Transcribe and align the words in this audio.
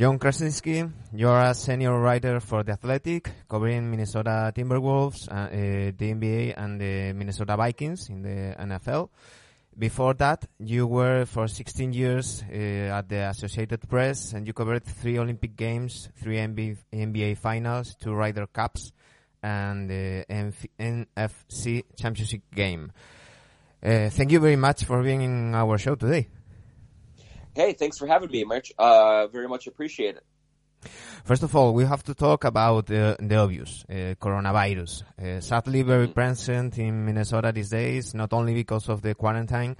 Jon 0.00 0.18
Krawczynski, 0.18 0.90
you're 1.12 1.38
a 1.38 1.52
senior 1.52 2.00
writer 2.00 2.40
for 2.40 2.62
The 2.62 2.72
Athletic, 2.72 3.30
covering 3.46 3.90
Minnesota 3.90 4.50
Timberwolves, 4.56 5.28
uh, 5.28 5.34
uh, 5.34 5.48
the 5.94 6.14
NBA, 6.14 6.54
and 6.56 6.80
the 6.80 7.12
Minnesota 7.12 7.54
Vikings 7.54 8.08
in 8.08 8.22
the 8.22 8.56
NFL. 8.58 9.10
Before 9.78 10.14
that, 10.14 10.46
you 10.58 10.86
were 10.86 11.26
for 11.26 11.46
16 11.46 11.92
years 11.92 12.42
uh, 12.48 12.96
at 12.96 13.10
the 13.10 13.28
Associated 13.28 13.86
Press, 13.90 14.32
and 14.32 14.46
you 14.46 14.54
covered 14.54 14.84
three 14.84 15.18
Olympic 15.18 15.54
Games, 15.54 16.08
three 16.16 16.38
NBA, 16.38 16.78
NBA 16.94 17.36
Finals, 17.36 17.94
two 18.00 18.14
Ryder 18.14 18.46
Cups, 18.46 18.92
and 19.42 19.90
the 19.90 20.24
NFC 20.30 21.84
Championship 21.94 22.40
game. 22.54 22.90
Uh, 23.84 24.08
thank 24.08 24.32
you 24.32 24.40
very 24.40 24.56
much 24.56 24.82
for 24.84 25.02
being 25.02 25.20
in 25.20 25.54
our 25.54 25.76
show 25.76 25.94
today. 25.94 26.28
Hey, 27.54 27.72
thanks 27.72 27.98
for 27.98 28.06
having 28.06 28.30
me, 28.30 28.44
Mitch. 28.44 28.72
Uh, 28.78 29.26
very 29.26 29.48
much 29.48 29.66
appreciate 29.66 30.16
it. 30.16 30.24
First 31.24 31.42
of 31.42 31.54
all, 31.54 31.74
we 31.74 31.84
have 31.84 32.02
to 32.04 32.14
talk 32.14 32.44
about 32.44 32.90
uh, 32.90 33.16
the 33.18 33.36
obvious, 33.36 33.84
uh, 33.88 34.14
coronavirus. 34.20 35.02
Uh, 35.20 35.40
sadly, 35.40 35.82
very 35.82 36.04
mm-hmm. 36.04 36.14
present 36.14 36.78
in 36.78 37.04
Minnesota 37.04 37.52
these 37.52 37.70
days, 37.70 38.14
not 38.14 38.32
only 38.32 38.54
because 38.54 38.88
of 38.88 39.02
the 39.02 39.14
quarantine 39.14 39.76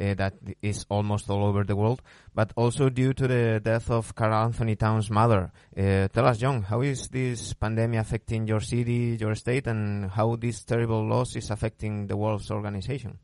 uh, 0.00 0.14
that 0.14 0.34
is 0.62 0.86
almost 0.88 1.28
all 1.28 1.44
over 1.44 1.64
the 1.64 1.76
world, 1.76 2.00
but 2.34 2.52
also 2.56 2.88
due 2.88 3.12
to 3.12 3.26
the 3.28 3.60
death 3.62 3.90
of 3.90 4.14
Karl-Anthony 4.14 4.76
Towns' 4.76 5.10
mother. 5.10 5.50
Uh, 5.76 6.08
tell 6.08 6.26
us, 6.26 6.38
John, 6.38 6.62
how 6.62 6.80
is 6.80 7.08
this 7.08 7.52
pandemic 7.54 8.00
affecting 8.00 8.46
your 8.46 8.60
city, 8.60 9.18
your 9.20 9.34
state, 9.34 9.66
and 9.66 10.10
how 10.10 10.36
this 10.36 10.64
terrible 10.64 11.06
loss 11.06 11.36
is 11.36 11.50
affecting 11.50 12.06
the 12.06 12.16
Wolves 12.16 12.50
organization? 12.50 13.18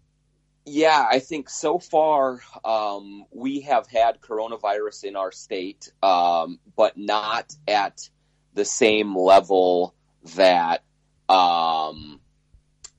Yeah, 0.66 1.06
I 1.10 1.18
think 1.18 1.50
so 1.50 1.78
far 1.78 2.40
um, 2.64 3.26
we 3.30 3.60
have 3.62 3.86
had 3.86 4.20
coronavirus 4.22 5.04
in 5.04 5.16
our 5.16 5.30
state, 5.30 5.92
um, 6.02 6.58
but 6.74 6.96
not 6.96 7.54
at 7.68 8.08
the 8.54 8.64
same 8.64 9.14
level 9.14 9.94
that 10.36 10.82
um, 11.28 12.18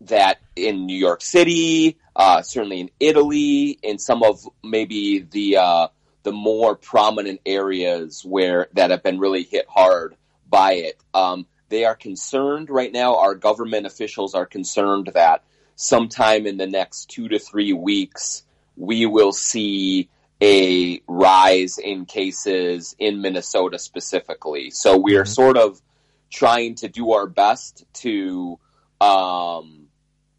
that 0.02 0.40
in 0.56 0.86
New 0.86 0.98
York 0.98 1.22
City, 1.22 1.98
uh, 2.16 2.44
certainly 2.44 2.82
in 2.82 2.92
Italy, 3.00 3.80
in 3.82 3.98
some 3.98 4.22
of 4.22 4.48
maybe 4.64 5.20
the 5.20 5.58
uh, 5.58 5.88
the 6.22 6.32
more 6.32 6.76
prominent 6.76 7.42
areas 7.48 8.24
where 8.24 8.68
that 8.74 8.92
have 8.92 9.02
been 9.02 9.18
really 9.20 9.44
hit 9.44 9.66
hard 9.68 10.16
by 10.48 10.74
it. 10.74 11.02
Um, 11.16 11.48
they 11.70 11.86
are 11.86 11.96
concerned 11.96 12.70
right 12.70 12.92
now. 12.92 13.18
Our 13.18 13.34
government 13.34 13.88
officials 13.88 14.36
are 14.36 14.46
concerned 14.46 15.12
that 15.16 15.44
sometime 15.76 16.48
in 16.48 16.58
the 16.58 16.68
next 16.68 17.10
two 17.10 17.28
to 17.30 17.40
three 17.40 17.74
weeks, 17.74 18.44
we 18.76 19.06
will 19.06 19.32
see 19.32 20.10
a 20.42 21.02
rise 21.08 21.78
in 21.78 22.06
cases 22.06 22.96
in 23.00 23.22
Minnesota 23.22 23.80
specifically. 23.80 24.70
So 24.70 24.98
we 24.98 25.16
are 25.16 25.24
mm-hmm. 25.24 25.32
sort 25.32 25.58
of 25.58 25.82
trying 26.30 26.76
to 26.76 26.90
do 26.90 27.12
our 27.12 27.28
best 27.28 27.86
to, 27.94 28.60
um, 29.00 29.88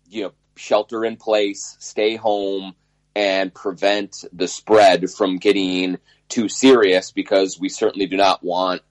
you 0.08 0.24
know, 0.24 0.32
shelter 0.56 1.04
in 1.04 1.16
place, 1.16 1.76
stay 1.80 2.16
home, 2.16 2.74
and 3.14 3.52
prevent 3.52 4.24
the 4.32 4.48
spread 4.48 5.08
from 5.10 5.38
getting 5.38 5.98
too 6.28 6.48
serious 6.48 7.12
because 7.12 7.58
we 7.58 7.68
certainly 7.68 8.06
do 8.06 8.16
not 8.16 8.42
want 8.44 8.82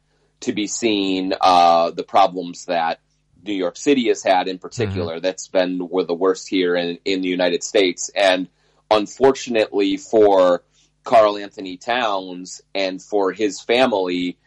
to 0.42 0.54
be 0.54 0.68
seeing 0.68 1.34
uh, 1.40 1.92
the 1.92 2.04
problems 2.04 2.66
that 2.66 3.00
New 3.46 3.54
York 3.54 3.78
City 3.78 4.08
has 4.08 4.24
had 4.24 4.48
in 4.48 4.60
particular. 4.60 5.16
Mm-hmm. 5.16 5.24
That's 5.24 5.48
been 5.48 5.88
were 5.88 6.04
the 6.04 6.14
worst 6.14 6.48
here 6.48 6.76
in, 6.76 7.00
in 7.06 7.22
the 7.22 7.28
United 7.28 7.64
States. 7.64 8.10
And 8.16 8.48
unfortunately 8.90 9.98
for 9.98 10.64
Karl-Anthony 11.04 11.78
Towns 11.78 12.62
and 12.74 13.02
for 13.02 13.32
his 13.32 13.62
family, 13.62 14.38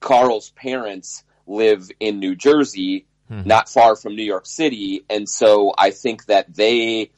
Karl's 0.00 0.50
parents 0.50 1.24
live 1.46 1.90
in 2.00 2.18
New 2.18 2.34
Jersey, 2.34 3.06
mm-hmm. 3.30 3.46
not 3.46 3.68
far 3.68 3.96
from 3.96 4.16
New 4.16 4.24
York 4.24 4.46
City. 4.46 5.04
And 5.08 5.28
so 5.28 5.72
I 5.76 5.90
think 5.90 6.26
that 6.26 6.52
they 6.54 7.10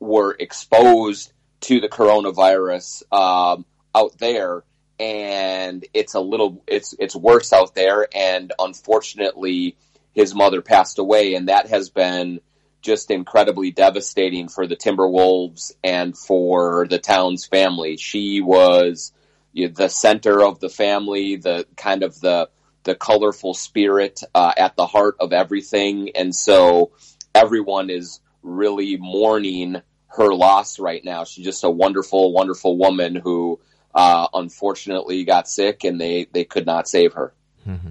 were 0.00 0.36
exposed 0.38 1.32
to 1.60 1.80
the 1.80 1.88
coronavirus 1.88 3.02
um, 3.12 3.64
out 3.94 4.18
there 4.18 4.64
and 4.98 5.84
it's 5.92 6.14
a 6.14 6.20
little 6.20 6.62
it's 6.66 6.94
it's 6.98 7.14
worse 7.14 7.52
out 7.52 7.74
there 7.74 8.08
and 8.14 8.52
unfortunately 8.58 9.76
his 10.16 10.34
mother 10.34 10.62
passed 10.62 10.98
away, 10.98 11.34
and 11.34 11.48
that 11.48 11.68
has 11.68 11.90
been 11.90 12.40
just 12.80 13.10
incredibly 13.10 13.70
devastating 13.70 14.48
for 14.48 14.66
the 14.66 14.76
Timberwolves 14.76 15.72
and 15.84 16.16
for 16.16 16.86
the 16.88 16.98
Towns 16.98 17.44
family. 17.44 17.98
She 17.98 18.40
was 18.40 19.12
you 19.52 19.66
know, 19.66 19.74
the 19.74 19.90
center 19.90 20.42
of 20.42 20.58
the 20.58 20.70
family, 20.70 21.36
the 21.36 21.66
kind 21.76 22.02
of 22.02 22.18
the 22.18 22.48
the 22.84 22.94
colorful 22.94 23.52
spirit 23.52 24.22
uh, 24.34 24.52
at 24.56 24.74
the 24.76 24.86
heart 24.86 25.16
of 25.20 25.34
everything, 25.34 26.12
and 26.16 26.34
so 26.34 26.92
everyone 27.34 27.90
is 27.90 28.20
really 28.42 28.96
mourning 28.96 29.82
her 30.06 30.32
loss 30.32 30.78
right 30.78 31.04
now. 31.04 31.24
She's 31.24 31.44
just 31.44 31.62
a 31.62 31.70
wonderful, 31.70 32.32
wonderful 32.32 32.78
woman 32.78 33.16
who 33.16 33.60
uh, 33.94 34.28
unfortunately 34.32 35.24
got 35.24 35.46
sick, 35.46 35.84
and 35.84 36.00
they 36.00 36.26
they 36.32 36.44
could 36.44 36.64
not 36.64 36.88
save 36.88 37.12
her. 37.12 37.34
Mm-hmm. 37.68 37.90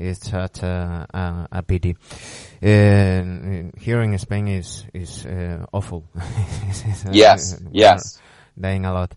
It's 0.00 0.30
such 0.30 0.62
a, 0.62 1.06
a, 1.12 1.58
a 1.58 1.62
pity. 1.62 1.96
Uh, 2.62 3.70
here 3.78 4.00
in 4.00 4.18
Spain 4.18 4.48
is 4.48 4.84
is 4.94 5.26
uh, 5.26 5.66
awful. 5.72 6.04
yes, 7.12 7.60
yes, 7.70 8.18
dying 8.58 8.86
a 8.86 8.92
lot. 8.92 9.14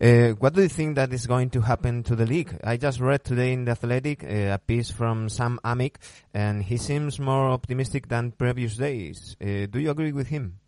Uh, 0.00 0.30
what 0.40 0.54
do 0.54 0.62
you 0.62 0.68
think 0.68 0.96
that 0.96 1.12
is 1.12 1.26
going 1.26 1.50
to 1.50 1.60
happen 1.60 2.02
to 2.02 2.16
the 2.16 2.24
league? 2.24 2.58
I 2.64 2.78
just 2.78 2.98
read 2.98 3.24
today 3.24 3.52
in 3.52 3.66
the 3.66 3.72
Athletic 3.72 4.24
uh, 4.24 4.54
a 4.54 4.58
piece 4.58 4.90
from 4.90 5.28
Sam 5.28 5.60
Amick, 5.64 5.96
and 6.32 6.62
he 6.62 6.78
seems 6.78 7.20
more 7.20 7.50
optimistic 7.50 8.08
than 8.08 8.32
previous 8.32 8.76
days. 8.76 9.36
Uh, 9.40 9.66
do 9.70 9.78
you 9.78 9.90
agree 9.90 10.12
with 10.12 10.28
him? 10.28 10.58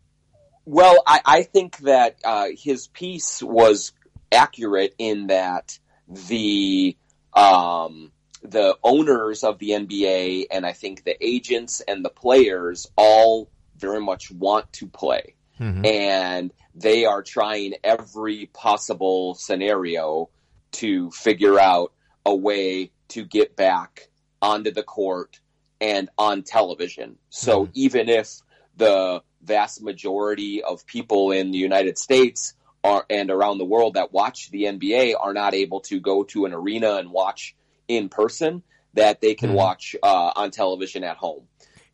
Well, 0.65 1.01
I, 1.05 1.21
I 1.25 1.43
think 1.43 1.77
that 1.79 2.17
uh, 2.23 2.47
his 2.55 2.87
piece 2.87 3.41
was 3.41 3.93
accurate 4.31 4.95
in 4.97 5.27
that 5.27 5.77
the 6.07 6.95
um, 7.33 8.11
the 8.51 8.77
owners 8.83 9.43
of 9.43 9.59
the 9.59 9.69
NBA 9.69 10.45
and 10.51 10.65
I 10.65 10.73
think 10.73 11.03
the 11.03 11.15
agents 11.25 11.81
and 11.81 12.03
the 12.03 12.09
players 12.09 12.87
all 12.95 13.49
very 13.77 14.01
much 14.01 14.31
want 14.31 14.71
to 14.73 14.87
play. 14.87 15.35
Mm-hmm. 15.59 15.85
And 15.85 16.53
they 16.73 17.05
are 17.05 17.23
trying 17.23 17.75
every 17.83 18.47
possible 18.47 19.35
scenario 19.35 20.29
to 20.73 21.11
figure 21.11 21.59
out 21.59 21.93
a 22.25 22.35
way 22.35 22.91
to 23.09 23.23
get 23.23 23.55
back 23.55 24.09
onto 24.41 24.71
the 24.71 24.83
court 24.83 25.39
and 25.79 26.09
on 26.17 26.43
television. 26.43 27.17
So 27.29 27.63
mm-hmm. 27.63 27.71
even 27.75 28.09
if 28.09 28.41
the 28.75 29.21
vast 29.41 29.81
majority 29.81 30.63
of 30.63 30.85
people 30.85 31.31
in 31.31 31.51
the 31.51 31.57
United 31.57 31.97
States 31.97 32.53
are, 32.83 33.05
and 33.09 33.31
around 33.31 33.57
the 33.57 33.65
world 33.65 33.93
that 33.95 34.11
watch 34.11 34.49
the 34.51 34.63
NBA 34.63 35.15
are 35.19 35.33
not 35.33 35.53
able 35.53 35.81
to 35.81 35.99
go 35.99 36.23
to 36.25 36.45
an 36.45 36.53
arena 36.53 36.95
and 36.95 37.11
watch 37.11 37.55
in 37.87 38.09
person 38.09 38.63
that 38.93 39.21
they 39.21 39.35
can 39.35 39.49
mm-hmm. 39.49 39.57
watch 39.57 39.95
uh, 40.01 40.31
on 40.35 40.51
television 40.51 41.03
at 41.03 41.17
home. 41.17 41.43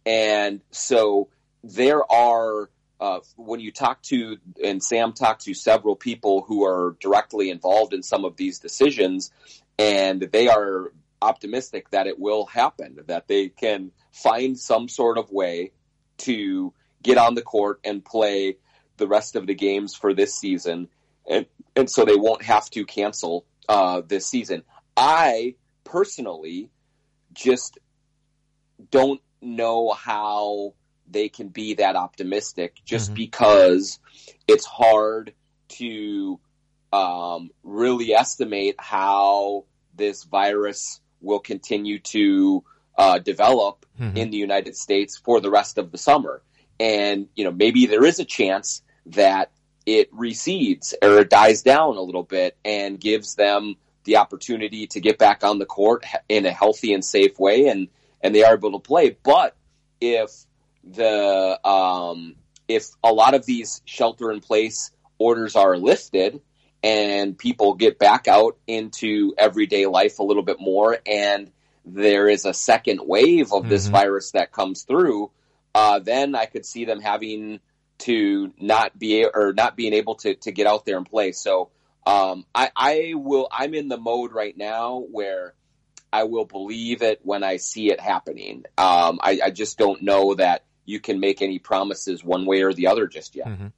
And 0.06 0.62
so 0.72 1.29
there 1.63 2.09
are, 2.12 2.69
uh, 3.00 3.19
when 3.35 3.59
you 3.59 3.72
talk 3.72 4.02
to, 4.03 4.38
and 4.63 4.84
Sam 4.84 5.13
talked 5.13 5.44
to 5.44 5.53
several 5.53 5.96
people 5.96 6.44
who 6.47 6.66
are 6.66 6.96
directly 7.00 7.50
involved 7.50 7.94
in 7.94 8.03
some 8.03 8.25
of 8.25 8.35
these 8.38 8.59
decisions, 8.59 9.31
and 9.78 10.22
they 10.22 10.47
are 10.47 10.94
optimistic 11.22 11.90
that 11.91 12.08
it 12.08 12.19
will 12.19 12.46
happen, 12.46 12.97
that 13.08 13.28
they 13.28 13.50
can 13.50 13.91
find 14.12 14.58
some 14.58 14.88
sort 14.88 15.18
of 15.18 15.31
way 15.31 15.72
to 16.18 16.73
get 17.03 17.18
on 17.18 17.35
the 17.35 17.41
court 17.41 17.79
and 17.84 18.03
play 18.03 18.58
the 18.97 19.08
rest 19.08 19.35
of 19.35 19.47
the 19.47 19.56
games 19.56 19.96
for 19.96 20.13
this 20.13 20.35
season. 20.35 20.88
And, 21.28 21.46
and 21.75 21.90
so 21.90 22.05
they 22.05 22.16
won't 22.16 22.43
have 22.43 22.70
to 22.72 22.85
cancel 22.85 23.46
uh, 23.70 24.02
this 24.05 24.28
season. 24.28 24.64
I 24.97 25.55
personally 25.91 26.70
just 27.34 27.78
don't 28.90 29.22
know 29.41 29.91
how 29.91 30.73
they 31.09 31.28
can 31.28 31.49
be 31.49 31.73
that 31.73 31.96
optimistic 31.96 32.78
just 32.85 33.08
mm-hmm. 33.08 33.16
because 33.16 33.99
it's 34.47 34.66
hard 34.66 35.34
to 35.67 36.40
um, 36.93 37.49
really 37.64 38.14
estimate 38.14 38.76
how 38.79 39.66
this 39.96 40.23
virus 40.23 41.02
will 41.20 41.40
continue 41.40 41.99
to 41.99 42.64
uh, 42.97 43.20
develop 43.20 43.85
mm-hmm. 43.99 44.16
in 44.16 44.32
the 44.32 44.38
United 44.38 44.78
States 44.78 45.17
for 45.17 45.41
the 45.41 45.49
rest 45.49 45.78
of 45.78 45.91
the 45.91 45.97
summer. 45.97 46.41
And, 46.79 47.28
you 47.35 47.43
know, 47.43 47.52
maybe 47.52 47.85
there 47.85 48.05
is 48.05 48.20
a 48.20 48.26
chance 48.26 48.82
that 49.08 49.52
it 49.85 50.09
recedes 50.14 50.93
or 51.02 51.20
it 51.20 51.29
dies 51.29 51.64
down 51.64 51.97
a 51.97 52.02
little 52.02 52.23
bit 52.23 52.58
and 52.64 52.99
gives 52.99 53.35
them 53.35 53.76
the 54.03 54.18
opportunity 54.18 54.88
to 54.88 55.00
get 55.00 55.18
back 55.18 55.44
on 55.44 55.59
the 55.59 55.66
court 55.66 56.06
in 56.30 56.46
a 56.46 56.52
healthy 56.52 56.94
and 56.94 57.03
safe 57.03 57.40
way, 57.40 57.68
and 57.68 57.88
and 58.22 58.36
they 58.36 58.44
are 58.44 58.53
able 58.53 58.74
to 58.74 58.80
play. 58.80 59.18
But 59.24 59.56
if 60.00 60.32
the 60.84 61.59
um, 61.68 62.36
if 62.68 62.90
a 63.03 63.12
lot 63.12 63.34
of 63.34 63.46
these 63.46 63.82
shelter 63.86 64.32
in 64.32 64.40
place 64.40 64.92
orders 65.18 65.56
are 65.56 65.78
lifted 65.78 66.42
and 66.84 67.38
people 67.38 67.76
get 67.76 68.00
back 68.00 68.28
out 68.28 68.58
into 68.66 69.34
everyday 69.38 69.86
life 69.86 70.18
a 70.18 70.24
little 70.24 70.42
bit 70.42 70.59
more 70.59 70.98
and 71.06 71.52
there 71.86 72.28
is 72.28 72.46
a 72.46 72.53
second 72.53 73.02
wave 73.03 73.53
of 73.53 73.70
this 73.70 73.88
Mhm. 73.88 73.92
virus 73.92 74.32
that 74.32 74.52
comes 74.52 74.84
through, 74.84 75.30
uh, 75.76 76.00
then 76.00 76.34
I 76.34 76.46
could 76.46 76.66
see 76.66 76.86
them 76.86 77.00
having 77.02 77.59
to 78.00 78.52
not 78.59 78.98
be 78.98 79.26
or 79.26 79.53
not 79.53 79.76
being 79.76 79.94
able 79.94 80.16
to 80.16 80.34
to 80.36 80.52
get 80.52 80.66
out 80.66 80.86
there 80.86 80.98
and 80.98 81.06
play. 81.08 81.32
So 81.34 81.70
um, 82.06 82.46
I 82.53 82.72
I 82.76 83.14
will 83.16 83.48
I'm 83.52 83.74
in 83.74 83.88
the 83.88 83.98
mode 83.98 84.32
right 84.32 84.56
now 84.58 85.03
where 85.12 85.53
I 86.14 86.24
will 86.24 86.46
believe 86.46 87.02
it 87.02 87.20
when 87.24 87.44
I 87.44 87.58
see 87.58 87.92
it 87.92 88.00
happening. 88.00 88.66
Um, 88.78 89.20
I, 89.24 89.40
I 89.46 89.50
just 89.52 89.78
don't 89.78 90.02
know 90.02 90.36
that 90.36 90.66
you 90.86 91.00
can 91.00 91.20
make 91.20 91.42
any 91.42 91.59
promises 91.59 92.24
one 92.24 92.46
way 92.46 92.64
or 92.64 92.74
the 92.74 92.88
other 92.88 93.08
just 93.08 93.36
yet. 93.36 93.48
Mhm. 93.48 93.72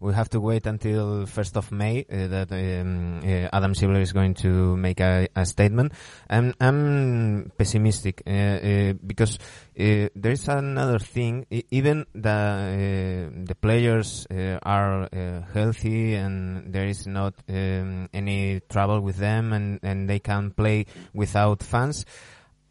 We 0.00 0.14
have 0.14 0.28
to 0.30 0.40
wait 0.40 0.66
until 0.66 1.26
1st 1.26 1.56
of 1.56 1.72
May 1.72 2.04
uh, 2.04 2.28
that 2.28 2.52
um, 2.52 3.18
uh, 3.18 3.48
Adam 3.52 3.74
Silver 3.74 4.00
is 4.00 4.12
going 4.12 4.34
to 4.34 4.76
make 4.76 5.00
a, 5.00 5.26
a 5.34 5.44
statement. 5.44 5.92
I'm, 6.30 6.54
I'm 6.60 7.50
pessimistic 7.58 8.22
uh, 8.24 8.30
uh, 8.30 8.92
because 9.04 9.38
uh, 9.78 10.08
there 10.14 10.32
is 10.32 10.46
another 10.46 11.00
thing. 11.00 11.46
E- 11.50 11.64
even 11.72 12.06
the 12.14 12.30
uh, 12.30 13.44
the 13.44 13.56
players 13.60 14.26
are 14.30 15.08
healthy 15.52 16.14
and 16.14 16.72
there 16.72 16.86
is 16.86 17.06
not 17.06 17.34
um, 17.48 18.08
any 18.12 18.60
trouble 18.68 19.00
with 19.00 19.16
them 19.16 19.52
and, 19.52 19.80
and 19.82 20.08
they 20.08 20.20
can 20.20 20.52
play 20.52 20.86
without 21.12 21.62
fans. 21.62 22.06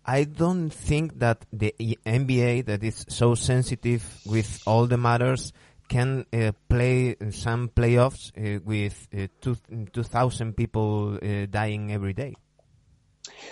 I 0.05 0.23
don't 0.23 0.69
think 0.69 1.19
that 1.19 1.45
the 1.51 1.75
NBA 1.77 2.67
that 2.67 2.81
is 2.81 3.05
so 3.09 3.35
sensitive 3.35 4.21
with 4.25 4.61
all 4.65 4.87
the 4.87 4.95
matters 4.97 5.51
can 5.87 6.25
uh, 6.33 6.51
play 6.69 7.15
some 7.31 7.69
playoffs 7.69 8.31
uh, 8.37 8.59
with 8.63 9.07
uh, 9.17 9.27
two, 9.41 9.57
2,000 9.93 10.55
people 10.55 11.17
uh, 11.21 11.45
dying 11.49 11.91
every 11.91 12.13
day. 12.13 12.35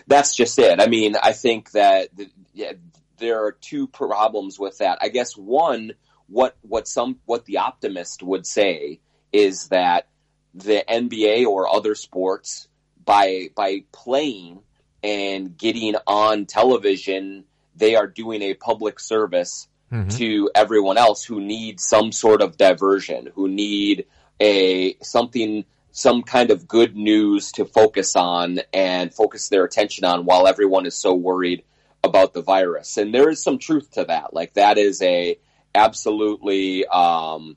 That's 0.08 0.36
just 0.36 0.58
it. 0.60 0.80
I 0.80 0.88
mean, 0.88 1.16
I 1.22 1.34
think 1.34 1.72
that 1.72 2.16
the, 2.16 2.30
yeah, 2.54 2.74
there 3.18 3.46
are 3.46 3.52
two 3.52 3.88
problems 3.88 4.60
with 4.60 4.80
that. 4.80 5.00
I 5.02 5.10
guess 5.10 5.36
one, 5.36 5.94
what 6.28 6.56
what 6.62 6.88
some 6.88 7.20
what 7.26 7.46
the 7.46 7.60
optimist 7.60 8.24
would 8.24 8.48
say 8.48 9.00
is 9.32 9.68
that 9.70 10.08
the 10.54 10.84
NBA 10.88 11.46
or 11.46 11.68
other 11.68 11.96
sports 11.96 12.68
by 13.04 13.50
by 13.56 13.84
playing 13.92 14.62
and 15.04 15.56
getting 15.56 15.96
on 16.08 16.46
television, 16.46 17.46
they 17.76 17.96
are 17.96 18.08
doing 18.08 18.42
a 18.42 18.54
public 18.56 19.00
service 19.00 19.68
Mhm. 19.92 20.18
to 20.18 20.50
everyone 20.56 20.98
else 20.98 21.24
who 21.24 21.40
need 21.40 21.80
some 21.80 22.12
sort 22.12 22.42
of 22.42 22.58
diversion, 22.58 23.30
who 23.36 23.48
need 23.48 24.06
a 24.42 24.96
something 25.02 25.66
some 25.92 26.24
kind 26.24 26.52
of 26.52 26.68
good 26.68 26.94
news 26.96 27.54
to 27.54 27.64
focus 27.64 28.18
on 28.18 28.60
and 28.74 29.14
focus 29.14 29.48
their 29.48 29.64
attention 29.64 30.04
on 30.04 30.26
while 30.26 30.46
everyone 30.46 30.86
is 30.86 30.98
so 30.98 31.14
worried 31.14 31.64
about 32.04 32.34
the 32.34 32.42
virus. 32.42 32.98
And 32.98 33.14
there 33.14 33.30
is 33.30 33.42
some 33.42 33.60
truth 33.60 33.92
to 33.92 34.04
that. 34.04 34.34
Like 34.34 34.56
that 34.56 34.78
is 34.78 35.02
a 35.02 35.40
absolutely 35.74 36.86
um, 36.88 37.56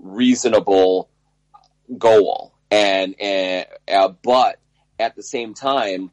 reasonable 0.00 1.08
goal. 1.96 2.52
And, 2.70 3.14
and 3.20 3.66
uh, 3.86 4.08
but 4.08 4.58
at 4.98 5.14
the 5.14 5.22
same 5.22 5.54
time, 5.54 6.10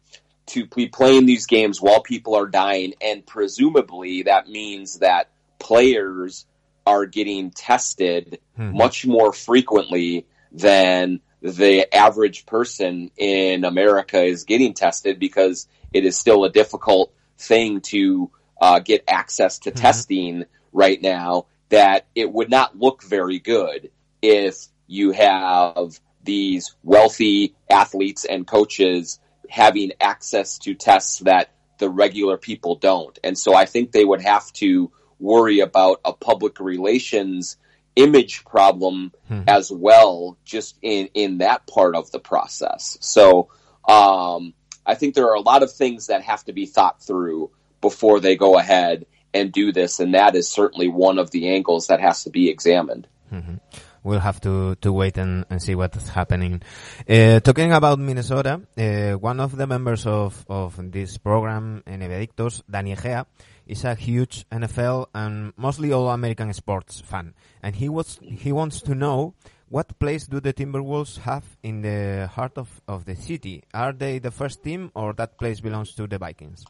to 0.49 0.65
be 0.65 0.87
playing 0.87 1.25
these 1.25 1.45
games 1.45 1.81
while 1.81 2.01
people 2.01 2.35
are 2.35 2.47
dying, 2.47 2.93
and 3.01 3.25
presumably 3.25 4.23
that 4.23 4.47
means 4.47 4.99
that 4.99 5.29
players 5.59 6.45
are 6.85 7.05
getting 7.05 7.51
tested 7.51 8.39
Mhm. 8.57 8.73
much 8.73 9.05
more 9.05 9.31
frequently 9.31 10.25
than 10.51 11.21
the 11.41 11.93
average 11.95 12.45
person 12.45 13.11
in 13.15 13.63
America 13.63 14.21
is 14.21 14.43
getting 14.43 14.73
tested 14.73 15.19
because 15.19 15.67
it 15.93 16.05
is 16.05 16.17
still 16.17 16.43
a 16.43 16.51
difficult 16.51 17.13
thing 17.37 17.81
to 17.81 18.29
uh, 18.61 18.79
get 18.79 19.03
access 19.07 19.59
to 19.59 19.71
Mhm. 19.71 19.75
testing 19.75 20.45
right 20.73 21.01
now. 21.01 21.45
That 21.69 22.07
it 22.13 22.29
would 22.29 22.49
not 22.49 22.77
look 22.77 23.03
very 23.03 23.39
good 23.39 23.89
if 24.21 24.65
you 24.87 25.11
have 25.11 25.99
these 26.23 26.75
wealthy 26.83 27.55
athletes 27.69 28.25
and 28.25 28.45
coaches 28.45 29.19
having 29.49 29.91
access 29.99 30.57
to 30.59 30.73
tests 30.73 31.19
that 31.19 31.51
the 31.79 31.89
regular 31.89 32.37
people 32.37 32.75
don't. 32.75 33.17
And 33.23 33.37
so 33.37 33.55
I 33.55 33.65
think 33.65 33.91
they 33.91 34.05
would 34.05 34.21
have 34.21 34.51
to 34.53 34.91
worry 35.19 35.59
about 35.59 36.01
a 36.05 36.13
public 36.13 36.59
relations 36.59 37.57
image 37.95 38.45
problem 38.45 39.11
Mhm. 39.29 39.43
as 39.47 39.71
well, 39.71 40.37
just 40.45 40.77
in, 40.81 41.09
in 41.13 41.39
that 41.39 41.67
part 41.67 41.95
of 41.95 42.11
the 42.11 42.19
process. 42.19 42.97
So, 43.01 43.49
um, 43.87 44.53
I 44.85 44.95
think 44.95 45.15
there 45.15 45.27
are 45.29 45.35
a 45.35 45.41
lot 45.41 45.63
of 45.63 45.71
things 45.71 46.07
that 46.07 46.23
have 46.23 46.43
to 46.45 46.53
be 46.53 46.65
thought 46.65 47.01
through 47.01 47.51
before 47.81 48.19
they 48.19 48.35
go 48.35 48.57
ahead 48.57 49.05
and 49.33 49.51
do 49.51 49.71
this. 49.71 49.99
And 49.99 50.13
that 50.13 50.35
is 50.35 50.49
certainly 50.49 50.87
one 50.87 51.19
of 51.19 51.31
the 51.31 51.49
angles 51.49 51.87
that 51.87 51.99
has 51.99 52.23
to 52.23 52.29
be 52.29 52.49
examined. 52.49 53.07
Mhm. 53.31 53.59
We'll 54.03 54.19
have 54.19 54.39
to, 54.41 54.75
to 54.75 54.93
wait 54.93 55.17
and, 55.17 55.45
and 55.49 55.61
see 55.61 55.75
what's 55.75 56.09
happening. 56.09 56.61
Uh, 57.07 57.39
talking 57.39 57.71
about 57.73 57.99
Minnesota, 57.99 58.61
uh, 58.77 59.13
one 59.13 59.39
of 59.39 59.55
the 59.55 59.67
members 59.67 60.05
of, 60.05 60.45
of 60.49 60.91
this 60.91 61.17
program, 61.17 61.83
NBA 61.85 62.27
Adictos, 62.27 62.61
Danny 62.69 62.95
Egea, 62.95 63.25
is 63.67 63.83
a 63.85 63.95
huge 63.95 64.45
NFL 64.51 65.07
and 65.13 65.53
mostly 65.57 65.91
all 65.91 66.09
American 66.09 66.51
sports 66.53 67.01
fan. 67.01 67.33
And 67.61 67.75
he 67.75 67.89
was, 67.89 68.19
he 68.21 68.51
wants 68.51 68.81
to 68.81 68.95
know 68.95 69.35
what 69.69 69.99
place 69.99 70.25
do 70.25 70.39
the 70.39 70.53
Timberwolves 70.53 71.19
have 71.19 71.45
in 71.61 71.81
the 71.81 72.27
heart 72.27 72.57
of, 72.57 72.81
of 72.87 73.05
the 73.05 73.15
city? 73.15 73.63
Are 73.73 73.93
they 73.93 74.17
the 74.17 74.31
first 74.31 74.63
team 74.63 74.91
or 74.95 75.13
that 75.13 75.37
place 75.37 75.59
belongs 75.59 75.93
to 75.93 76.07
the 76.07 76.17
Vikings? 76.17 76.65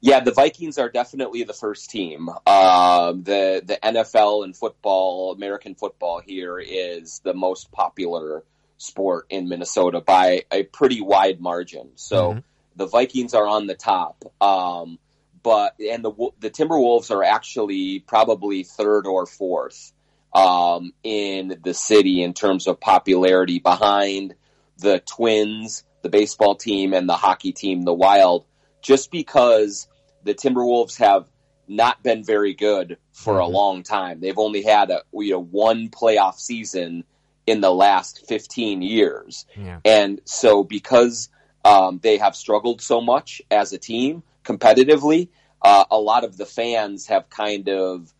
Yeah, 0.00 0.20
the 0.20 0.32
Vikings 0.32 0.78
are 0.78 0.88
definitely 0.88 1.42
the 1.44 1.52
first 1.52 1.90
team. 1.90 2.28
Um, 2.28 3.22
the 3.22 3.62
the 3.64 3.78
NFL 3.82 4.44
and 4.44 4.56
football, 4.56 5.32
American 5.32 5.74
football 5.74 6.20
here 6.20 6.58
is 6.58 7.20
the 7.24 7.34
most 7.34 7.70
popular 7.72 8.44
sport 8.78 9.26
in 9.30 9.48
Minnesota 9.48 10.00
by 10.00 10.44
a 10.50 10.62
pretty 10.64 11.00
wide 11.00 11.40
margin. 11.40 11.92
So 11.94 12.34
Mhm. 12.34 12.42
the 12.76 12.86
Vikings 12.86 13.34
are 13.34 13.46
on 13.46 13.66
the 13.66 13.74
top. 13.74 14.24
Um, 14.40 14.98
but 15.42 15.78
and 15.78 16.04
the 16.04 16.12
the 16.40 16.50
Timberwolves 16.50 17.10
are 17.10 17.22
actually 17.22 18.00
probably 18.00 18.64
third 18.64 19.06
or 19.06 19.26
fourth 19.26 19.92
um, 20.34 20.92
in 21.02 21.60
the 21.62 21.72
city 21.72 22.22
in 22.22 22.34
terms 22.34 22.66
of 22.66 22.80
popularity 22.80 23.58
behind 23.58 24.34
the 24.78 24.98
Twins, 24.98 25.84
the 26.02 26.10
baseball 26.10 26.56
team, 26.56 26.92
and 26.92 27.08
the 27.08 27.16
hockey 27.16 27.52
team, 27.52 27.82
the 27.82 27.94
Wild 27.94 28.44
just 28.86 29.10
because 29.10 29.88
the 30.22 30.32
Timberwolves 30.32 30.96
have 30.98 31.26
not 31.66 32.00
been 32.04 32.22
very 32.22 32.54
good 32.54 32.96
for 33.12 33.40
a 33.40 33.44
Mhm. 33.44 33.52
long 33.52 33.82
time. 33.82 34.20
They've 34.20 34.38
only 34.38 34.62
had 34.62 34.90
a 34.90 35.02
you 35.12 35.32
know 35.32 35.42
one 35.42 35.88
playoff 35.88 36.38
season 36.38 37.02
in 37.46 37.60
the 37.60 37.72
last 37.72 38.26
15 38.28 38.82
years. 38.82 39.44
Yeah. 39.56 39.80
And 39.84 40.20
so 40.24 40.62
because 40.62 41.28
um, 41.64 41.98
they 42.00 42.18
have 42.18 42.36
struggled 42.36 42.80
so 42.80 43.00
much 43.00 43.42
as 43.50 43.72
a 43.72 43.78
team 43.78 44.22
competitively, 44.44 45.28
uh, 45.62 45.84
a 45.90 45.98
lot 45.98 46.22
of 46.22 46.36
the 46.36 46.46
fans 46.46 47.06
have 47.08 47.28
kind 47.28 47.68
of 47.68 48.12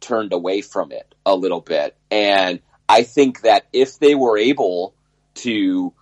turned 0.00 0.32
away 0.32 0.62
from 0.62 0.90
it 0.90 1.14
a 1.26 1.34
little 1.36 1.60
bit. 1.60 1.94
And 2.10 2.60
I 2.88 3.02
think 3.02 3.42
that 3.42 3.66
if 3.74 3.98
they 3.98 4.14
were 4.14 4.38
able 4.38 4.94
to 5.34 5.92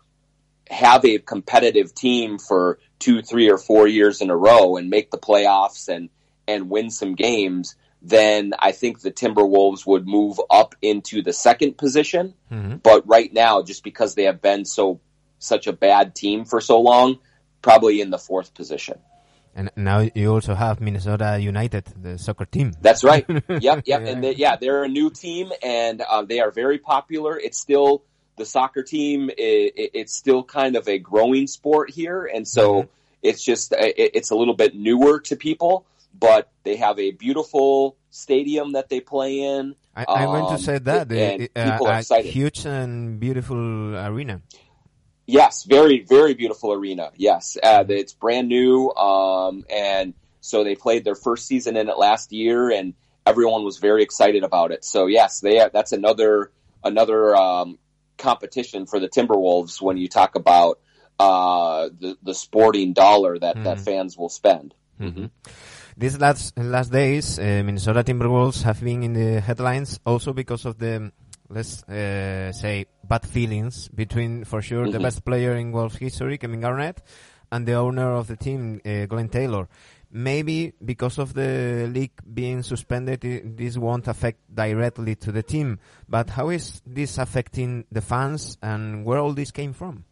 have 0.71 1.05
a 1.05 1.19
competitive 1.19 1.93
team 1.95 2.39
for 2.39 2.79
two, 3.03 3.21
three, 3.21 3.51
or 3.51 3.59
four 3.59 3.87
years 3.89 4.21
in 4.21 4.31
a 4.31 4.37
row 4.37 4.77
and 4.77 4.89
make 4.89 5.11
the 5.11 5.19
playoffs 5.19 5.89
and 5.89 6.09
and 6.47 6.71
win 6.71 6.91
some 6.91 7.15
games, 7.15 7.77
then 8.01 8.53
I 8.59 8.73
think 8.73 9.01
the 9.01 9.13
Timberwolves 9.13 9.87
would 9.87 10.07
move 10.07 10.41
up 10.51 10.75
into 10.83 11.23
the 11.23 11.33
second 11.33 11.77
position. 11.79 12.35
Mhm. 12.51 12.83
But 12.83 13.07
right 13.07 13.33
now, 13.33 13.63
just 13.63 13.85
because 13.85 14.15
they 14.15 14.25
have 14.25 14.41
been 14.41 14.65
so 14.65 15.01
such 15.39 15.67
a 15.67 15.73
bad 15.73 16.15
team 16.15 16.45
for 16.45 16.61
so 16.61 16.81
long, 16.81 17.19
probably 17.61 18.01
in 18.01 18.11
the 18.11 18.19
fourth 18.19 18.55
position. 18.55 18.99
And 19.55 19.71
now 19.77 20.09
you 20.15 20.33
also 20.33 20.55
have 20.55 20.81
Minnesota 20.81 21.39
United, 21.41 21.85
the 22.01 22.17
soccer 22.19 22.47
team. 22.47 22.73
That's 22.81 23.05
right. 23.05 23.27
yep, 23.29 23.43
yep. 23.51 23.83
Yeah. 23.85 23.99
And 23.99 24.25
they, 24.25 24.35
yeah, 24.35 24.57
they're 24.57 24.85
a 24.85 24.89
new 24.89 25.11
team, 25.11 25.53
and 25.63 26.01
uh, 26.01 26.23
they 26.23 26.41
are 26.41 26.51
very 26.51 26.79
popular. 26.79 27.39
It's 27.39 27.59
still 27.59 28.05
the 28.37 28.45
soccer 28.45 28.83
team. 28.83 29.31
i 29.31 29.71
i 29.77 29.91
it's 29.95 30.15
still 30.15 30.43
kind 30.45 30.77
of 30.77 30.89
a 30.89 30.99
growing 30.99 31.47
sport 31.47 31.91
here, 31.91 32.25
and 32.25 32.47
so 32.47 32.83
Mhm. 32.83 32.89
it's 33.23 33.45
just 33.45 33.73
it, 33.73 34.11
it's 34.15 34.31
a 34.31 34.37
little 34.37 34.55
bit 34.55 34.75
newer 34.75 35.21
to 35.21 35.37
people. 35.37 35.85
But 36.19 36.51
they 36.65 36.77
have 36.77 36.99
a 36.99 37.11
beautiful 37.11 37.97
stadium 38.11 38.73
that 38.73 38.89
they 38.91 39.01
play 39.01 39.41
in. 39.41 39.75
I, 39.97 40.05
I'm 40.09 40.31
going 40.31 40.47
to 40.47 40.59
Um, 40.59 40.65
say 40.65 40.79
that 40.79 41.11
uh, 41.11 41.15
and 41.15 41.49
uh, 41.57 41.73
people 41.73 41.87
are 41.89 41.99
excited. 41.99 42.31
huge 42.33 42.67
and 42.67 43.19
beautiful 43.19 43.97
arena. 43.97 44.43
Yes, 45.27 45.65
very 45.65 46.01
very 46.01 46.35
beautiful 46.35 46.73
arena. 46.73 47.11
Yes, 47.17 47.57
uh, 47.63 47.85
it's 47.89 48.13
brand 48.13 48.49
new, 48.49 48.91
um, 48.93 49.65
and 49.71 50.15
so 50.41 50.65
they 50.65 50.75
played 50.75 51.05
their 51.05 51.15
first 51.15 51.47
season 51.47 51.77
in 51.77 51.89
it 51.89 51.97
last 51.97 52.33
year, 52.33 52.71
and 52.71 52.95
everyone 53.25 53.65
was 53.65 53.79
very 53.79 54.03
excited 54.03 54.43
about 54.43 54.73
it. 54.73 54.85
So 54.85 55.07
yes, 55.07 55.41
they 55.41 55.67
that's 55.73 55.93
another 55.93 56.51
another 56.85 57.35
um, 57.37 57.79
competition 58.23 58.87
for 58.87 58.99
the 59.01 59.09
Timberwolves 59.09 59.83
when 59.83 59.97
you 59.97 60.09
talk 60.09 60.35
about 60.35 60.79
uh, 61.19 61.91
the 62.01 62.17
the 62.23 62.35
sporting 62.35 62.93
dollar 62.95 63.39
that 63.39 63.57
that 63.65 63.81
fans 63.81 64.17
will 64.17 64.31
spend. 64.31 64.75
These 65.97 66.19
last 66.19 66.57
last 66.57 66.91
days, 66.91 67.39
uh, 67.39 67.63
Minnesota 67.67 68.03
Timberwolves 68.03 68.63
have 68.63 68.81
been 68.81 69.03
in 69.03 69.13
the 69.13 69.41
headlines 69.41 70.01
also 70.07 70.33
because 70.33 70.65
of 70.65 70.79
the 70.79 71.13
let's 71.53 71.83
uh, 71.85 72.53
say 72.53 72.87
bad 73.05 73.27
feelings 73.27 73.89
between, 73.89 74.45
for 74.45 74.63
sure, 74.63 74.91
the 74.91 75.01
best 75.01 75.25
player 75.25 75.55
in 75.57 75.71
Wolves 75.73 75.97
history, 75.97 76.39
Kevin 76.39 76.61
Garnett, 76.61 77.03
and 77.51 77.67
the 77.67 77.75
owner 77.75 78.13
of 78.15 78.27
the 78.27 78.37
team, 78.37 78.81
uh, 78.85 79.07
Glenn 79.07 79.29
Taylor. 79.29 79.69
Maybe 80.15 80.75
because 80.85 81.19
of 81.19 81.33
the 81.33 81.89
league 81.91 82.13
being 82.35 82.63
suspended, 82.63 83.23
this 83.57 83.79
won't 83.79 84.07
affect 84.09 84.41
directly 84.55 85.15
to 85.17 85.33
the 85.33 85.43
team. 85.43 85.79
But 86.07 86.29
how 86.29 86.51
is 86.51 86.83
this 86.87 87.17
affecting 87.17 87.87
the 87.91 88.03
fans, 88.03 88.59
and 88.61 89.07
where 89.07 89.19
all 89.19 89.33
this 89.33 89.51
came 89.51 89.73
from? 89.73 90.05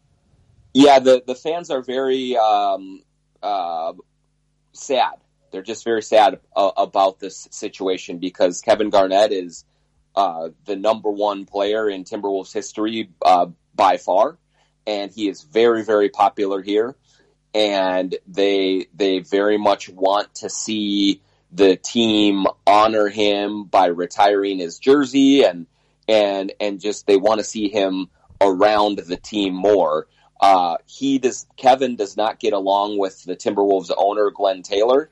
Yeah, 0.73 0.97
the 0.99 1.21
the 1.25 1.35
fans 1.35 1.69
are 1.69 1.83
very 1.83 2.35
um, 2.35 3.03
uh, 3.43 3.93
sad. 4.73 5.13
They're 5.51 5.61
just 5.61 5.83
very 5.83 6.01
sad 6.01 6.39
uh, 6.55 6.71
about 6.77 7.19
this 7.19 7.47
situation 7.51 8.17
because 8.19 8.61
Kevin 8.61 8.89
Garnett 8.89 9.31
is 9.31 9.65
uh, 10.15 10.49
the 10.65 10.75
number 10.75 11.11
one 11.11 11.45
player 11.45 11.89
in 11.89 12.05
Timberwolves 12.05 12.53
history 12.53 13.09
uh, 13.21 13.47
by 13.75 13.97
far, 13.97 14.37
and 14.87 15.11
he 15.11 15.27
is 15.27 15.43
very 15.43 15.83
very 15.83 16.09
popular 16.09 16.61
here. 16.61 16.95
And 17.53 18.15
they 18.27 18.87
they 18.93 19.19
very 19.19 19.57
much 19.57 19.89
want 19.89 20.33
to 20.35 20.49
see 20.49 21.21
the 21.51 21.75
team 21.75 22.45
honor 22.65 23.07
him 23.07 23.65
by 23.65 23.87
retiring 23.87 24.59
his 24.59 24.79
jersey 24.79 25.43
and 25.43 25.67
and 26.07 26.53
and 26.59 26.79
just 26.79 27.07
they 27.07 27.17
want 27.17 27.39
to 27.39 27.43
see 27.43 27.69
him 27.69 28.09
around 28.39 28.99
the 28.99 29.17
team 29.17 29.53
more. 29.53 30.07
Uh, 30.39 30.77
he 30.87 31.19
does. 31.19 31.45
Kevin 31.55 31.95
does 31.95 32.17
not 32.17 32.39
get 32.39 32.53
along 32.53 32.97
with 32.97 33.23
the 33.23 33.35
Timberwolves 33.35 33.91
owner 33.95 34.31
Glenn 34.31 34.63
Taylor, 34.63 35.11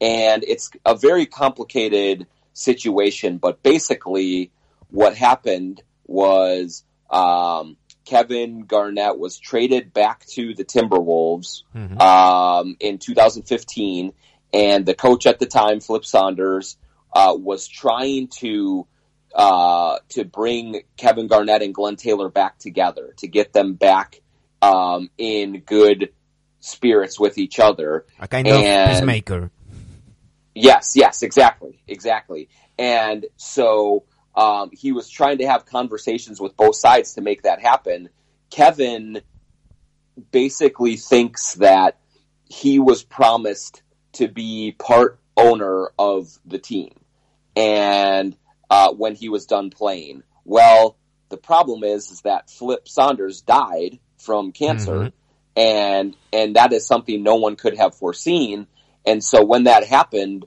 and 0.00 0.42
it's 0.42 0.70
a 0.86 0.94
very 0.94 1.26
complicated 1.26 2.26
situation. 2.54 3.36
But 3.38 3.62
basically, 3.62 4.50
what 4.88 5.14
happened 5.14 5.82
was 6.06 6.82
um, 7.10 7.76
Kevin 8.10 8.64
Garnett 8.64 9.20
was 9.20 9.38
traded 9.38 9.92
back 9.92 10.26
to 10.26 10.52
the 10.52 10.64
Timberwolves 10.64 11.62
um, 12.00 12.76
in 12.80 12.98
2015, 12.98 14.12
and 14.52 14.84
the 14.84 14.94
coach 14.94 15.26
at 15.26 15.38
the 15.38 15.46
time, 15.46 15.78
Flip 15.78 16.04
Saunders, 16.04 16.76
uh, 17.12 17.36
was 17.38 17.68
trying 17.68 18.26
to 18.40 18.88
uh, 19.32 19.98
to 20.08 20.24
bring 20.24 20.82
Kevin 20.96 21.28
Garnett 21.28 21.62
and 21.62 21.72
Glenn 21.72 21.94
Taylor 21.94 22.28
back 22.28 22.58
together 22.58 23.14
to 23.18 23.28
get 23.28 23.52
them 23.52 23.74
back 23.74 24.20
um, 24.60 25.08
in 25.16 25.60
good 25.60 26.10
spirits 26.58 27.20
with 27.20 27.38
each 27.38 27.60
other. 27.60 28.06
A 28.18 28.26
kind 28.26 28.48
of 28.48 28.60
peacemaker. 28.88 29.52
Yes, 30.52 30.94
yes, 30.96 31.22
exactly, 31.22 31.80
exactly. 31.86 32.48
And 32.76 33.26
so 33.36 34.02
um, 34.40 34.70
he 34.72 34.92
was 34.92 35.10
trying 35.10 35.36
to 35.38 35.46
have 35.46 35.66
conversations 35.66 36.40
with 36.40 36.56
both 36.56 36.74
sides 36.74 37.14
to 37.14 37.20
make 37.20 37.42
that 37.42 37.60
happen. 37.60 38.08
Kevin 38.48 39.20
basically 40.32 40.96
thinks 40.96 41.56
that 41.56 41.98
he 42.44 42.78
was 42.78 43.02
promised 43.02 43.82
to 44.12 44.28
be 44.28 44.74
part 44.78 45.20
owner 45.36 45.90
of 45.98 46.26
the 46.46 46.58
team, 46.58 46.94
and 47.54 48.34
uh, 48.70 48.92
when 48.94 49.14
he 49.14 49.28
was 49.28 49.44
done 49.44 49.68
playing, 49.68 50.22
well, 50.46 50.96
the 51.28 51.36
problem 51.36 51.84
is 51.84 52.10
is 52.10 52.22
that 52.22 52.48
Flip 52.48 52.88
Saunders 52.88 53.42
died 53.42 53.98
from 54.16 54.52
cancer, 54.52 55.12
and 55.54 56.16
and 56.32 56.56
that 56.56 56.72
is 56.72 56.86
something 56.86 57.22
no 57.22 57.36
one 57.36 57.56
could 57.56 57.76
have 57.76 57.94
foreseen. 57.94 58.66
And 59.04 59.22
so 59.22 59.44
when 59.44 59.64
that 59.64 59.86
happened, 59.86 60.46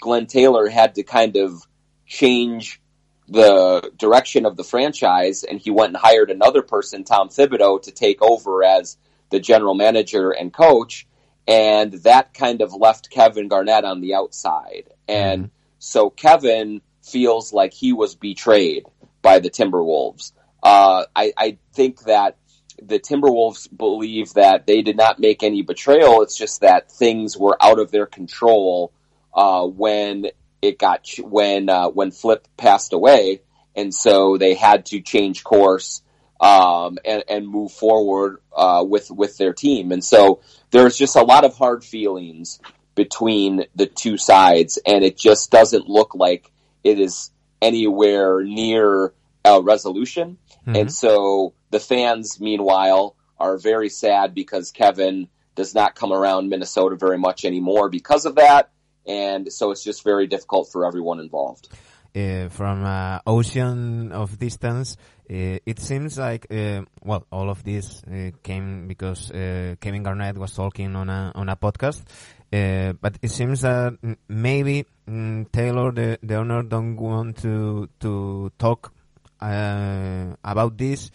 Glenn 0.00 0.26
Taylor 0.28 0.68
had 0.68 0.94
to 0.94 1.02
kind 1.02 1.36
of 1.36 1.60
change 2.06 2.81
the 3.28 3.90
direction 3.96 4.46
of 4.46 4.56
the 4.56 4.64
franchise 4.64 5.44
and 5.44 5.58
he 5.58 5.70
went 5.70 5.94
and 5.94 5.96
hired 5.96 6.30
another 6.30 6.62
person, 6.62 7.04
Tom 7.04 7.28
Thibodeau, 7.28 7.82
to 7.82 7.90
take 7.90 8.20
over 8.22 8.62
as 8.64 8.96
the 9.30 9.40
general 9.40 9.74
manager 9.74 10.30
and 10.30 10.52
coach. 10.52 11.06
And 11.46 11.92
that 12.04 12.34
kind 12.34 12.62
of 12.62 12.72
left 12.72 13.10
Kevin 13.10 13.48
Garnett 13.48 13.84
on 13.84 14.00
the 14.00 14.14
outside. 14.14 14.90
And 15.08 15.50
so 15.78 16.10
Kevin 16.10 16.82
feels 17.02 17.52
like 17.52 17.72
he 17.72 17.92
was 17.92 18.14
betrayed 18.14 18.84
by 19.22 19.40
the 19.40 19.50
Timberwolves. 19.50 20.32
Uh, 20.62 21.04
I, 21.14 21.32
I 21.36 21.58
think 21.72 22.02
that 22.02 22.36
the 22.80 23.00
Timberwolves 23.00 23.68
believe 23.76 24.34
that 24.34 24.66
they 24.66 24.82
did 24.82 24.96
not 24.96 25.18
make 25.18 25.42
any 25.42 25.62
betrayal. 25.62 26.22
It's 26.22 26.36
just 26.36 26.60
that 26.60 26.90
things 26.90 27.36
were 27.36 27.56
out 27.60 27.78
of 27.78 27.90
their 27.90 28.06
control 28.06 28.92
uh, 29.34 29.66
when 29.66 30.26
it 30.62 30.78
got 30.78 31.06
when 31.18 31.68
uh, 31.68 31.88
when 31.88 32.12
Flip 32.12 32.46
passed 32.56 32.92
away, 32.92 33.42
and 33.74 33.92
so 33.92 34.38
they 34.38 34.54
had 34.54 34.86
to 34.86 35.00
change 35.00 35.44
course 35.44 36.02
um, 36.40 36.98
and, 37.04 37.24
and 37.28 37.48
move 37.48 37.72
forward 37.72 38.38
uh, 38.56 38.84
with 38.86 39.10
with 39.10 39.36
their 39.36 39.52
team. 39.52 39.92
And 39.92 40.04
so 40.04 40.40
there's 40.70 40.96
just 40.96 41.16
a 41.16 41.22
lot 41.22 41.44
of 41.44 41.56
hard 41.56 41.84
feelings 41.84 42.60
between 42.94 43.64
the 43.74 43.86
two 43.86 44.16
sides, 44.16 44.78
and 44.86 45.04
it 45.04 45.18
just 45.18 45.50
doesn't 45.50 45.88
look 45.88 46.14
like 46.14 46.50
it 46.84 46.98
is 46.98 47.30
anywhere 47.60 48.42
near 48.42 49.12
a 49.44 49.60
resolution. 49.60 50.38
And 50.76 50.92
so 50.92 51.54
the 51.70 51.80
fans, 51.80 52.40
meanwhile, 52.40 53.16
are 53.38 53.58
very 53.58 53.88
sad 53.88 54.34
because 54.34 54.70
Kevin 54.70 55.28
does 55.54 55.74
not 55.74 55.94
come 55.94 56.12
around 56.12 56.48
Minnesota 56.48 56.96
very 56.96 57.18
much 57.18 57.44
anymore 57.44 57.88
because 57.88 58.26
of 58.26 58.36
that. 58.36 58.70
And 59.06 59.52
so 59.52 59.70
it's 59.70 59.82
just 59.82 60.04
very 60.04 60.26
difficult 60.26 60.70
for 60.70 60.86
everyone 60.86 61.20
involved. 61.20 61.68
uh, 62.14 62.48
from 62.48 62.84
uh, 62.84 63.20
ocean 63.26 64.12
of 64.12 64.38
distance. 64.38 64.96
Uh, 65.30 65.58
it 65.64 65.78
seems 65.78 66.18
like 66.18 66.46
uh, 66.50 66.82
well, 67.02 67.26
all 67.32 67.48
of 67.48 67.64
this 67.64 68.02
uh, 68.04 68.30
came 68.42 68.86
because 68.86 69.30
uh, 69.30 69.76
Kevin 69.80 70.02
Garnett 70.02 70.36
was 70.36 70.52
talking 70.52 70.94
on 70.94 71.08
a 71.08 71.32
on 71.34 71.48
a 71.48 71.56
podcast. 71.56 72.02
But 72.50 73.16
it 73.22 73.30
seems 73.30 73.62
that 73.62 73.96
maybe 74.28 74.84
mm, 75.08 75.50
Taylor, 75.52 75.90
the, 75.90 76.18
the 76.22 76.34
owner, 76.36 76.62
don't 76.62 76.96
want 76.96 77.38
to 77.38 77.88
to 78.00 78.52
talk 78.58 78.92
about 79.40 80.76
this. 80.76 81.10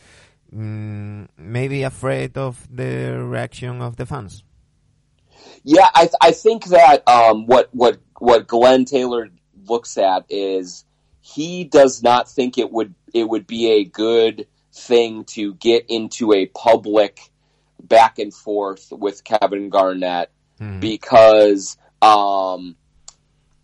Mm, 0.56 1.27
maybe 1.38 1.84
afraid 1.84 2.38
of 2.38 2.67
the 2.74 3.22
reaction 3.22 3.82
of 3.82 3.98
the 3.98 4.06
fans. 4.06 4.44
Yeah, 5.69 5.89
I 5.93 6.09
I 6.21 6.31
think 6.31 6.63
that 6.67 7.05
um, 7.09 7.45
what 7.45 7.67
what 7.74 7.97
what 8.19 8.47
Glenn 8.47 8.86
Taylor 8.86 9.27
looks 9.67 9.97
at 9.97 10.24
is 10.29 10.86
he 11.19 11.65
does 11.65 12.01
not 12.01 12.29
think 12.29 12.57
it 12.57 12.71
would 12.71 12.95
it 13.13 13.27
would 13.27 13.45
be 13.45 13.71
a 13.71 13.83
good 13.83 14.47
thing 14.74 15.25
to 15.25 15.55
get 15.55 15.88
into 15.89 16.31
a 16.31 16.45
public 16.45 17.19
back 17.83 18.17
and 18.17 18.33
forth 18.33 18.88
with 18.91 19.25
Kevin 19.25 19.67
Garnett 19.67 20.31
because 20.79 21.77
um, 22.01 22.77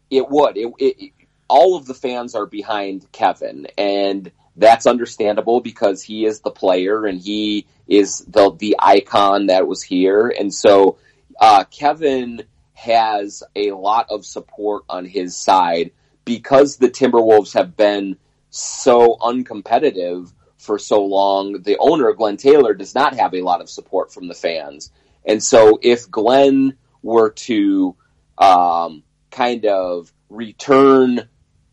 it 0.09 0.29
would 0.29 0.57
it, 0.57 0.73
it 0.79 1.11
all 1.47 1.77
of 1.77 1.85
the 1.85 1.93
fans 1.93 2.35
are 2.35 2.45
behind 2.45 3.09
Kevin 3.13 3.67
and 3.77 4.29
that's 4.57 4.87
understandable 4.87 5.61
because 5.61 6.03
he 6.03 6.25
is 6.25 6.41
the 6.41 6.51
player 6.51 7.05
and 7.05 7.21
he 7.21 7.65
is 7.87 8.19
the 8.27 8.51
the 8.59 8.75
icon 8.77 9.45
that 9.47 9.65
was 9.67 9.81
here 9.81 10.27
and 10.37 10.53
so 10.53 10.97
uh, 11.39 11.63
Kevin 11.65 12.43
has 12.73 13.43
a 13.55 13.71
lot 13.71 14.07
of 14.09 14.25
support 14.25 14.83
on 14.89 15.05
his 15.05 15.35
side 15.37 15.91
because 16.25 16.77
the 16.77 16.89
Timberwolves 16.89 17.53
have 17.53 17.75
been 17.77 18.17
so 18.49 19.17
uncompetitive 19.21 20.31
for 20.57 20.79
so 20.79 21.03
long. 21.05 21.61
The 21.61 21.77
owner, 21.77 22.13
Glenn 22.13 22.37
Taylor, 22.37 22.73
does 22.73 22.95
not 22.95 23.15
have 23.15 23.33
a 23.33 23.41
lot 23.41 23.61
of 23.61 23.69
support 23.69 24.13
from 24.13 24.27
the 24.27 24.33
fans. 24.33 24.91
And 25.25 25.41
so 25.41 25.79
if 25.81 26.09
Glenn 26.09 26.77
were 27.01 27.31
to 27.31 27.95
um, 28.37 29.03
kind 29.31 29.65
of 29.65 30.11
return 30.29 31.27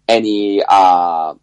any, 0.08 0.62
uh, 0.66 1.34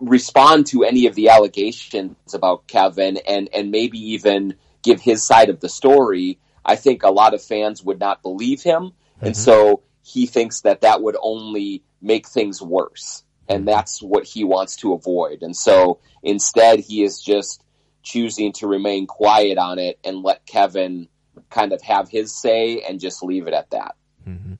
respond 0.00 0.66
to 0.68 0.84
any 0.84 1.06
of 1.06 1.14
the 1.14 1.28
allegations 1.28 2.34
about 2.34 2.66
Kevin 2.66 3.18
and, 3.18 3.48
and 3.54 3.70
maybe 3.70 4.12
even 4.12 4.54
give 4.82 5.00
his 5.00 5.22
side 5.22 5.50
of 5.50 5.60
the 5.60 5.68
story, 5.68 6.38
I 6.64 6.76
think 6.76 7.02
a 7.02 7.10
lot 7.10 7.34
of 7.34 7.42
fans 7.42 7.82
would 7.82 7.98
not 7.98 8.22
believe 8.22 8.62
him. 8.62 8.92
And 9.20 9.34
mm-hmm. 9.34 9.42
so 9.42 9.82
he 10.02 10.26
thinks 10.26 10.62
that 10.62 10.82
that 10.82 11.02
would 11.02 11.16
only 11.20 11.82
make 12.00 12.26
things 12.26 12.60
worse. 12.62 13.24
And 13.48 13.60
mm-hmm. 13.60 13.66
that's 13.66 14.02
what 14.02 14.24
he 14.24 14.44
wants 14.44 14.76
to 14.76 14.92
avoid. 14.92 15.42
And 15.42 15.56
so 15.56 16.00
instead, 16.22 16.80
he 16.80 17.02
is 17.02 17.20
just 17.20 17.62
choosing 18.02 18.52
to 18.52 18.66
remain 18.66 19.06
quiet 19.06 19.58
on 19.58 19.78
it 19.78 19.98
and 20.04 20.22
let 20.22 20.46
Kevin 20.46 21.08
kind 21.50 21.72
of 21.72 21.82
have 21.82 22.08
his 22.08 22.34
say 22.34 22.80
and 22.80 23.00
just 23.00 23.22
leave 23.22 23.46
it 23.46 23.54
at 23.54 23.70
that. 23.70 23.94
Mm-hmm. 24.26 24.54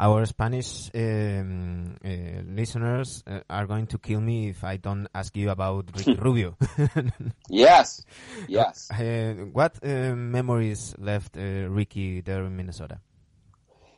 Our 0.00 0.24
Spanish 0.24 0.90
um, 0.94 1.94
uh, 2.02 2.08
listeners 2.46 3.22
uh, 3.26 3.40
are 3.50 3.66
going 3.66 3.86
to 3.86 3.98
kill 3.98 4.20
me 4.20 4.48
if 4.48 4.64
I 4.64 4.78
don't 4.78 5.06
ask 5.14 5.36
you 5.36 5.50
about 5.50 5.90
Ricky 5.94 6.14
Rubio. 6.18 6.56
yes, 7.48 8.02
yes. 8.48 8.90
Uh, 8.90 9.34
what 9.52 9.78
uh, 9.84 10.16
memories 10.16 10.94
left 10.98 11.36
uh, 11.36 11.68
Ricky 11.68 12.22
there 12.22 12.44
in 12.44 12.56
Minnesota? 12.56 12.98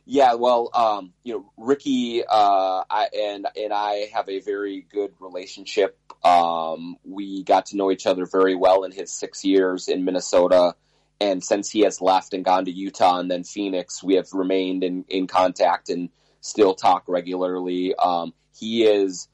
Yeah, 0.05 0.33
well, 0.33 0.69
um, 0.73 1.13
you 1.23 1.33
know, 1.35 1.51
Ricky 1.55 2.23
uh, 2.25 2.83
I, 2.89 3.07
and 3.17 3.47
and 3.55 3.71
I 3.71 4.09
have 4.13 4.27
a 4.27 4.41
very 4.41 4.85
good 4.91 5.13
relationship. 5.21 5.97
Um, 6.25 6.97
we 7.05 7.43
got 7.43 7.67
to 7.67 7.77
know 7.77 7.89
each 7.89 8.05
other 8.05 8.25
very 8.25 8.55
well 8.55 8.83
in 8.83 8.91
his 8.91 9.13
six 9.13 9.45
years 9.45 9.87
in 9.87 10.03
Minnesota, 10.03 10.75
and 11.23 11.41
since 11.41 11.71
he 11.71 11.81
has 11.81 12.01
left 12.01 12.33
and 12.33 12.43
gone 12.43 12.65
to 12.65 12.71
Utah 12.71 13.19
and 13.19 13.31
then 13.31 13.45
Phoenix, 13.45 14.03
we 14.03 14.15
have 14.15 14.27
remained 14.33 14.83
in 14.83 15.05
in 15.07 15.25
contact 15.25 15.89
and 15.89 16.09
still 16.41 16.73
talk 16.75 17.05
regularly. 17.07 17.95
Um, 17.95 18.33
he 18.59 18.83
is 18.83 19.29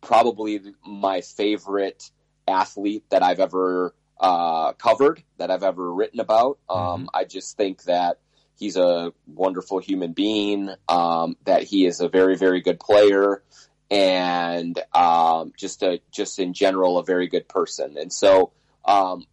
probably 0.00 0.60
my 0.84 1.20
favorite 1.20 2.10
athlete 2.48 3.04
that 3.10 3.22
I've 3.22 3.38
ever 3.38 3.94
uh, 4.18 4.72
covered, 4.72 5.22
that 5.38 5.50
I've 5.52 5.62
ever 5.62 5.94
written 5.94 6.18
about. 6.18 6.58
Um, 6.68 6.78
mm-hmm. 6.78 7.06
I 7.14 7.24
just 7.24 7.56
think 7.56 7.84
that 7.84 8.18
he's 8.58 8.76
a 8.76 9.12
wonderful 9.26 9.78
human 9.78 10.12
being, 10.12 10.68
um, 10.88 11.36
that 11.44 11.62
he 11.62 11.86
is 11.86 12.00
a 12.00 12.08
very, 12.08 12.36
very 12.36 12.60
good 12.60 12.80
player 12.80 13.42
and, 13.90 14.78
um, 14.92 15.52
just 15.56 15.82
a, 15.82 16.00
just 16.10 16.38
in 16.38 16.52
general, 16.54 16.98
a 16.98 17.04
very 17.04 17.28
good 17.28 17.48
person. 17.48 17.96
And 17.98 18.12
so, 18.12 18.52
um, 18.84 19.24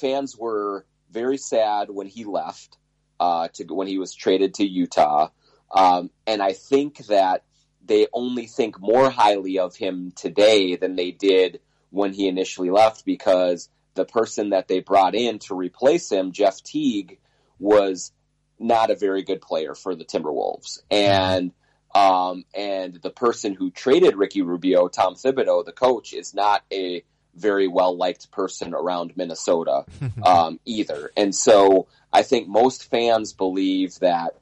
fans 0.00 0.36
were 0.36 0.86
very 1.10 1.36
sad 1.36 1.88
when 1.90 2.06
he 2.06 2.24
left, 2.24 2.76
uh, 3.18 3.48
to, 3.54 3.64
when 3.64 3.86
he 3.86 3.98
was 3.98 4.14
traded 4.14 4.54
to 4.54 4.64
Utah. 4.64 5.28
Um, 5.70 6.10
and 6.26 6.42
I 6.42 6.52
think 6.52 6.98
that 7.06 7.44
they 7.84 8.06
only 8.12 8.46
think 8.46 8.80
more 8.80 9.10
highly 9.10 9.58
of 9.58 9.76
him 9.76 10.12
today 10.14 10.76
than 10.76 10.96
they 10.96 11.10
did 11.10 11.60
when 11.90 12.12
he 12.12 12.28
initially 12.28 12.70
left 12.70 13.04
because 13.04 13.68
the 13.94 14.04
person 14.04 14.50
that 14.50 14.68
they 14.68 14.80
brought 14.80 15.14
in 15.14 15.38
to 15.40 15.54
replace 15.54 16.10
him, 16.10 16.32
Jeff 16.32 16.62
Teague, 16.62 17.18
was 17.58 18.12
not 18.58 18.90
a 18.90 18.96
very 18.96 19.22
good 19.22 19.40
player 19.40 19.74
for 19.74 19.94
the 19.94 20.04
Timberwolves. 20.04 20.80
And 20.90 21.52
um, 21.92 22.44
and 22.54 22.94
the 22.94 23.10
person 23.10 23.54
who 23.54 23.70
traded 23.70 24.16
Ricky 24.16 24.42
Rubio, 24.42 24.86
Tom 24.86 25.16
Thibodeau, 25.16 25.64
the 25.64 25.72
coach, 25.72 26.12
is 26.12 26.34
not 26.34 26.62
a 26.72 27.02
very 27.34 27.68
well 27.68 27.96
liked 27.96 28.30
person 28.30 28.74
around 28.74 29.16
Minnesota 29.16 29.84
um, 30.22 30.60
either. 30.64 31.10
And 31.16 31.34
so 31.34 31.86
I 32.12 32.22
think 32.22 32.48
most 32.48 32.90
fans 32.90 33.32
believe 33.32 33.98
that 34.00 34.36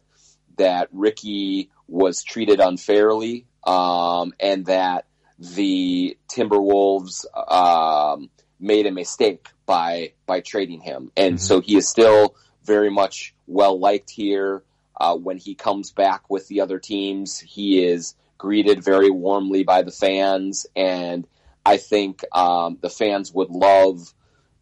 that 0.57 0.88
Ricky 0.92 1.71
was 1.87 2.23
treated 2.23 2.61
unfairly 2.61 3.47
um, 3.64 4.35
and 4.40 4.66
that 4.66 5.07
the 5.38 6.16
Timberwolves 6.28 7.25
um, 7.50 8.28
made 8.59 8.87
a 8.87 8.92
mistake 8.92 9.49
by 9.66 10.12
by 10.26 10.40
trading 10.40 10.80
him. 10.80 11.12
And 11.16 11.37
mm-hmm. 11.37 11.45
so 11.45 11.61
he 11.61 11.76
is 11.76 11.88
still 11.88 12.35
very 12.64 12.90
much 12.90 13.35
well 13.47 13.78
liked 13.78 14.11
here. 14.11 14.62
Uh, 15.00 15.16
when 15.16 15.38
he 15.38 15.54
comes 15.54 15.92
back 15.92 16.28
with 16.28 16.49
the 16.49 16.61
other 16.61 16.80
teams, 16.80 17.38
he 17.38 17.85
is 17.85 18.16
greeted 18.37 18.83
very 18.83 19.11
warmly 19.11 19.62
by 19.62 19.83
the 19.83 19.92
fans, 19.92 20.66
and 20.75 21.26
I 21.68 21.76
think 21.76 22.25
um, 22.32 22.78
the 22.80 22.88
fans 22.88 23.30
would 23.34 23.50
love 23.50 24.14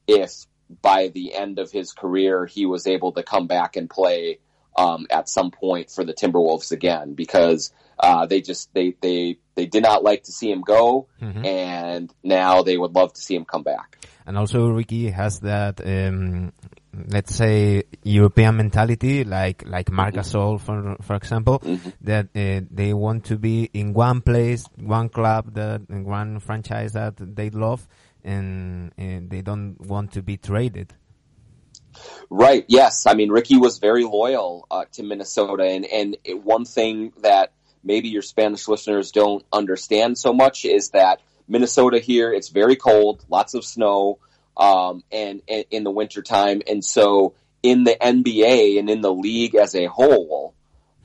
if 0.09 0.47
by 0.83 1.07
the 1.07 1.35
end 1.35 1.61
of 1.61 1.71
his 1.71 1.93
career 1.93 2.47
he 2.47 2.67
was 2.67 2.89
able 2.89 3.13
to 3.13 3.23
come 3.23 3.47
back 3.47 3.77
and 3.77 3.89
play 3.89 4.41
um, 4.77 5.07
at 5.09 5.29
some 5.29 5.53
point 5.53 5.93
for 5.93 6.03
the 6.03 6.13
Timberwolves 6.13 6.73
again 6.73 7.15
because 7.15 7.73
uh, 8.01 8.27
they 8.27 8.41
just 8.41 8.75
they 8.75 8.97
they 9.01 9.39
they 9.55 9.67
did 9.67 9.85
not 9.85 10.03
like 10.03 10.25
to 10.25 10.33
see 10.33 10.51
him 10.51 10.63
go, 10.63 11.07
mm-hmm. 11.23 11.45
and 11.47 12.13
now 12.25 12.63
they 12.63 12.77
would 12.77 12.95
love 12.97 13.13
to 13.13 13.21
see 13.21 13.37
him 13.37 13.45
come 13.45 13.63
back. 13.63 14.05
And 14.27 14.37
also, 14.37 14.69
Ricky 14.69 15.09
has 15.11 15.39
that 15.41 15.81
um, 15.81 16.53
let's 17.09 17.35
say 17.35 17.85
European 18.03 18.57
mentality, 18.57 19.25
like 19.25 19.65
like 19.67 19.91
Marc 19.91 20.15
Gasol, 20.15 20.61
for 20.61 20.97
for 21.03 21.17
example, 21.17 21.59
mm-hmm. 21.61 21.91
that 22.03 22.27
uh, 22.35 22.67
they 22.71 22.95
want 22.95 23.25
to 23.27 23.37
be 23.37 23.71
in 23.73 23.93
one 23.93 24.21
place, 24.21 24.65
one 24.77 25.09
club, 25.09 25.55
that 25.55 25.83
one 25.89 26.41
franchise 26.41 26.93
that 26.93 27.15
they 27.19 27.51
love, 27.51 27.87
and, 28.25 28.93
and 28.97 29.31
they 29.31 29.43
don't 29.43 29.81
want 29.81 30.13
to 30.13 30.23
be 30.23 30.37
traded. 30.37 30.95
Right. 32.29 32.65
Yes. 32.69 33.07
I 33.07 33.15
mean, 33.15 33.31
Ricky 33.31 33.57
was 33.57 33.79
very 33.79 34.05
loyal 34.05 34.67
uh, 34.71 34.85
to 34.93 35.03
Minnesota, 35.03 35.65
and 35.65 35.87
and 35.87 36.17
it, 36.25 36.43
one 36.43 36.65
thing 36.65 37.13
that 37.23 37.53
maybe 37.83 38.09
your 38.09 38.23
Spanish 38.23 38.69
listeners 38.69 39.13
don't 39.13 39.45
understand 39.53 40.19
so 40.19 40.33
much 40.33 40.65
is 40.65 40.91
that 40.91 41.21
Minnesota 41.49 41.99
here 41.99 42.33
it's 42.33 42.49
very 42.49 42.77
cold, 42.77 43.25
lots 43.29 43.55
of 43.55 43.65
snow 43.65 44.19
um, 44.57 45.03
and, 45.11 45.43
and 45.49 45.65
in 45.71 45.85
the 45.85 45.91
wintertime. 45.91 46.63
And 46.69 46.85
so 46.85 47.35
in 47.63 47.85
the 47.85 47.97
NBA 48.01 48.79
and 48.79 48.89
in 48.89 49.01
the 49.01 49.13
league 49.13 49.55
as 49.55 49.75
a 49.75 49.87
whole, 49.87 50.55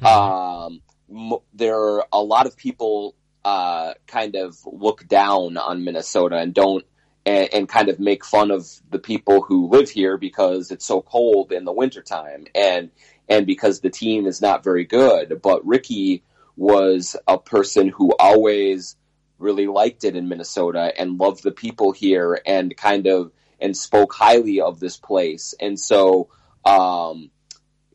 mm-hmm. 0.02 0.06
um, 0.06 0.82
m- 1.10 1.40
there 1.54 1.78
are 1.78 2.06
a 2.12 2.22
lot 2.22 2.48
of 2.48 2.56
people 2.56 3.16
uh, 3.44 3.94
kind 4.08 4.36
of 4.36 4.58
look 4.66 5.08
down 5.08 5.58
on 5.58 5.84
Minnesota 5.84 6.38
and 6.38 6.54
don't 6.54 6.86
and, 7.26 7.50
and, 7.54 7.70
kind 7.70 7.90
of 7.90 8.00
make 8.00 8.26
fun 8.26 8.50
of 8.50 8.68
the 8.90 9.00
people 9.00 9.42
who 9.42 9.68
live 9.68 9.90
here 9.90 10.18
because 10.18 10.72
it's 10.72 10.86
so 10.86 11.02
cold 11.02 11.52
in 11.52 11.66
the 11.66 11.72
wintertime 11.72 12.46
and 12.56 12.90
and 13.30 13.46
because 13.46 13.80
the 13.80 13.90
team 13.90 14.26
is 14.26 14.42
not 14.42 14.64
very 14.64 14.86
good. 14.86 15.40
But 15.42 15.66
Ricky 15.66 16.24
was 16.56 17.16
a 17.28 17.38
person 17.38 17.88
who 17.88 18.14
always 18.20 18.96
really 19.40 19.68
liked 19.68 20.04
it 20.04 20.16
in 20.16 20.30
Minnesota 20.30 20.94
and 20.98 21.20
loved 21.20 21.44
the 21.44 21.52
people 21.52 21.92
here 21.92 22.40
and 22.46 22.76
kind 22.76 23.08
of 23.08 23.32
and 23.62 23.78
spoke 23.78 24.14
highly 24.14 24.60
of 24.60 24.80
this 24.80 24.98
place. 24.98 25.54
And 25.60 25.80
so, 25.80 26.30
um, 26.66 27.30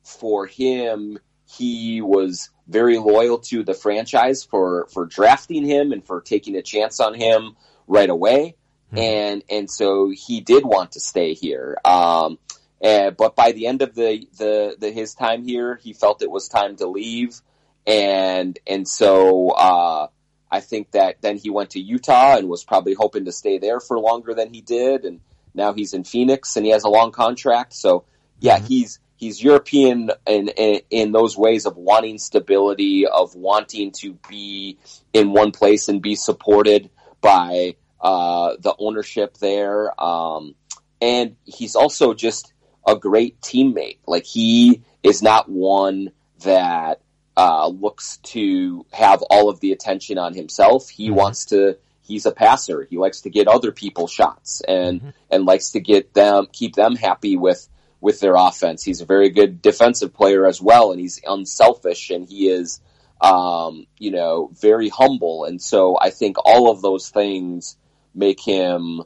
for 0.04 0.46
him, 0.46 1.18
he 1.48 2.00
was 2.00 2.50
very 2.68 2.98
loyal 2.98 3.38
to 3.38 3.62
the 3.62 3.74
franchise 3.74 4.44
for, 4.44 4.86
for 4.92 5.06
drafting 5.06 5.64
him 5.64 5.92
and 5.92 6.04
for 6.04 6.20
taking 6.20 6.56
a 6.56 6.62
chance 6.62 7.00
on 7.00 7.14
him 7.14 7.56
right 7.86 8.08
away. 8.08 8.56
Mm-hmm. 8.88 8.98
And, 8.98 9.44
and 9.50 9.70
so 9.70 10.10
he 10.10 10.40
did 10.40 10.64
want 10.64 10.92
to 10.92 11.00
stay 11.00 11.34
here. 11.34 11.76
Um, 11.84 12.38
and, 12.80 13.16
but 13.16 13.34
by 13.34 13.52
the 13.52 13.66
end 13.66 13.82
of 13.82 13.94
the, 13.94 14.26
the, 14.38 14.76
the, 14.78 14.90
his 14.92 15.14
time 15.14 15.44
here, 15.44 15.76
he 15.76 15.92
felt 15.92 16.22
it 16.22 16.30
was 16.30 16.48
time 16.48 16.76
to 16.76 16.86
leave. 16.86 17.40
And, 17.86 18.58
and 18.66 18.88
so, 18.88 19.50
uh, 19.50 20.08
I 20.50 20.60
think 20.60 20.92
that 20.92 21.20
then 21.22 21.38
he 21.38 21.50
went 21.50 21.70
to 21.70 21.80
Utah 21.80 22.36
and 22.36 22.48
was 22.48 22.64
probably 22.64 22.94
hoping 22.94 23.24
to 23.24 23.32
stay 23.32 23.58
there 23.58 23.80
for 23.80 23.98
longer 23.98 24.34
than 24.34 24.54
he 24.54 24.60
did. 24.60 25.04
And, 25.04 25.20
now 25.56 25.72
he's 25.72 25.94
in 25.94 26.04
Phoenix 26.04 26.56
and 26.56 26.64
he 26.64 26.72
has 26.72 26.84
a 26.84 26.88
long 26.88 27.12
contract. 27.12 27.72
So 27.72 28.04
yeah, 28.40 28.58
mm-hmm. 28.58 28.66
he's 28.66 28.98
he's 29.16 29.42
European 29.42 30.10
in, 30.26 30.48
in, 30.48 30.80
in 30.90 31.12
those 31.12 31.36
ways 31.36 31.66
of 31.66 31.76
wanting 31.76 32.18
stability, 32.18 33.06
of 33.06 33.34
wanting 33.34 33.92
to 33.92 34.18
be 34.28 34.78
in 35.12 35.32
one 35.32 35.52
place 35.52 35.88
and 35.88 36.02
be 36.02 36.14
supported 36.14 36.90
by 37.20 37.76
uh, 38.00 38.56
the 38.60 38.74
ownership 38.78 39.38
there. 39.38 39.98
Um, 40.02 40.54
and 41.00 41.36
he's 41.44 41.76
also 41.76 42.14
just 42.14 42.52
a 42.86 42.94
great 42.96 43.40
teammate. 43.40 43.98
Like 44.06 44.24
he 44.24 44.82
is 45.02 45.22
not 45.22 45.48
one 45.48 46.10
that 46.44 47.00
uh, 47.36 47.68
looks 47.68 48.18
to 48.18 48.86
have 48.92 49.22
all 49.22 49.48
of 49.48 49.60
the 49.60 49.72
attention 49.72 50.18
on 50.18 50.34
himself. 50.34 50.88
He 50.88 51.06
mm-hmm. 51.06 51.16
wants 51.16 51.46
to 51.46 51.78
he's 52.06 52.26
a 52.26 52.32
passer. 52.32 52.86
He 52.88 52.98
likes 52.98 53.22
to 53.22 53.30
get 53.30 53.48
other 53.48 53.72
people 53.72 54.06
shots 54.06 54.62
and 54.66 55.00
mm-hmm. 55.00 55.10
and 55.30 55.44
likes 55.44 55.70
to 55.72 55.80
get 55.80 56.14
them 56.14 56.46
keep 56.52 56.74
them 56.74 56.96
happy 56.96 57.36
with 57.36 57.68
with 58.00 58.20
their 58.20 58.34
offense. 58.36 58.84
He's 58.84 59.00
a 59.00 59.06
very 59.06 59.30
good 59.30 59.62
defensive 59.62 60.14
player 60.14 60.46
as 60.46 60.60
well, 60.60 60.92
and 60.92 61.00
he's 61.00 61.20
unselfish 61.26 62.10
and 62.10 62.28
he 62.28 62.48
is 62.48 62.80
um, 63.20 63.86
you 63.98 64.10
know 64.10 64.50
very 64.60 64.88
humble. 64.88 65.44
And 65.44 65.60
so 65.60 65.98
I 66.00 66.10
think 66.10 66.36
all 66.44 66.70
of 66.70 66.82
those 66.82 67.08
things 67.08 67.76
make 68.14 68.40
him 68.40 69.02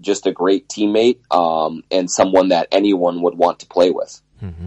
just 0.00 0.26
a 0.26 0.32
great 0.32 0.68
teammate 0.68 1.20
um, 1.30 1.82
and 1.90 2.10
someone 2.10 2.48
that 2.48 2.68
anyone 2.72 3.22
would 3.22 3.36
want 3.36 3.60
to 3.60 3.66
play 3.66 3.90
with. 3.90 4.20
Mm-hmm. 4.42 4.66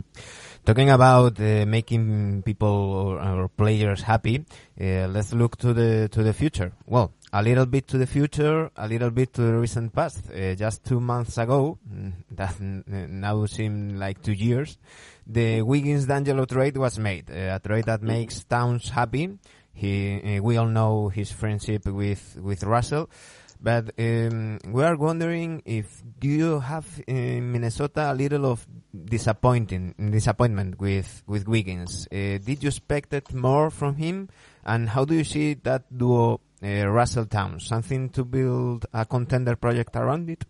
Talking 0.66 0.90
about 0.90 1.40
uh, 1.40 1.66
making 1.68 2.42
people 2.42 2.68
or, 2.68 3.22
or 3.22 3.50
players 3.50 4.02
happy, 4.02 4.46
uh, 4.82 5.08
let's 5.08 5.32
look 5.32 5.58
to 5.58 5.74
the 5.74 6.10
to 6.10 6.24
the 6.24 6.34
future. 6.34 6.72
Well, 6.88 7.14
a 7.36 7.44
little 7.44 7.66
bit 7.66 7.86
to 7.86 7.98
the 7.98 8.08
future, 8.08 8.72
a 8.78 8.88
little 8.88 9.12
bit 9.12 9.34
to 9.34 9.42
the 9.42 9.58
recent 9.58 9.94
past. 9.94 10.32
Uh, 10.32 10.56
just 10.56 10.86
two 10.86 11.02
months 11.02 11.38
ago, 11.38 11.78
mm, 11.86 12.14
that 12.32 12.58
now 12.62 13.46
seem 13.46 14.00
like 14.00 14.24
two 14.24 14.32
years, 14.32 14.78
the 15.28 15.62
Wiggins 15.62 16.06
D'Angelo 16.06 16.46
trade 16.46 16.78
was 16.78 16.98
made. 16.98 17.30
Uh, 17.30 17.56
a 17.56 17.60
trade 17.60 17.86
that 17.86 18.02
makes 18.02 18.46
Towns 18.46 18.88
happy. 18.88 19.38
He, 19.74 20.38
uh, 20.38 20.42
we 20.42 20.56
all 20.56 20.68
know 20.68 21.10
his 21.10 21.30
friendship 21.30 21.86
with 21.86 22.38
with 22.42 22.64
Russell. 22.64 23.10
But 23.60 23.92
um, 24.00 24.60
we 24.68 24.84
are 24.84 24.96
wondering 24.96 25.62
if 25.66 26.04
do 26.20 26.30
you 26.30 26.60
have 26.62 26.86
in 27.08 27.52
Minnesota 27.52 28.12
a 28.12 28.16
little 28.16 28.46
of 28.46 28.66
disappointing 28.94 29.96
disappointment 30.12 30.80
with 30.80 31.24
with 31.28 31.48
Wiggins. 31.48 32.08
Uh, 32.12 32.40
did 32.40 32.64
you 32.64 32.70
expect 32.70 33.34
more 33.34 33.70
from 33.72 33.96
him? 33.96 34.30
And 34.64 34.90
how 34.90 35.04
do 35.04 35.16
you 35.16 35.24
see 35.24 35.56
that 35.64 35.84
duo 35.96 36.40
uh, 36.66 36.88
Russell 36.88 37.26
Towns? 37.26 37.68
Something 37.68 38.10
to 38.10 38.26
build 38.26 38.86
a 38.94 39.06
contender 39.06 39.56
project 39.56 39.96
around 39.96 40.30
it? 40.30 40.44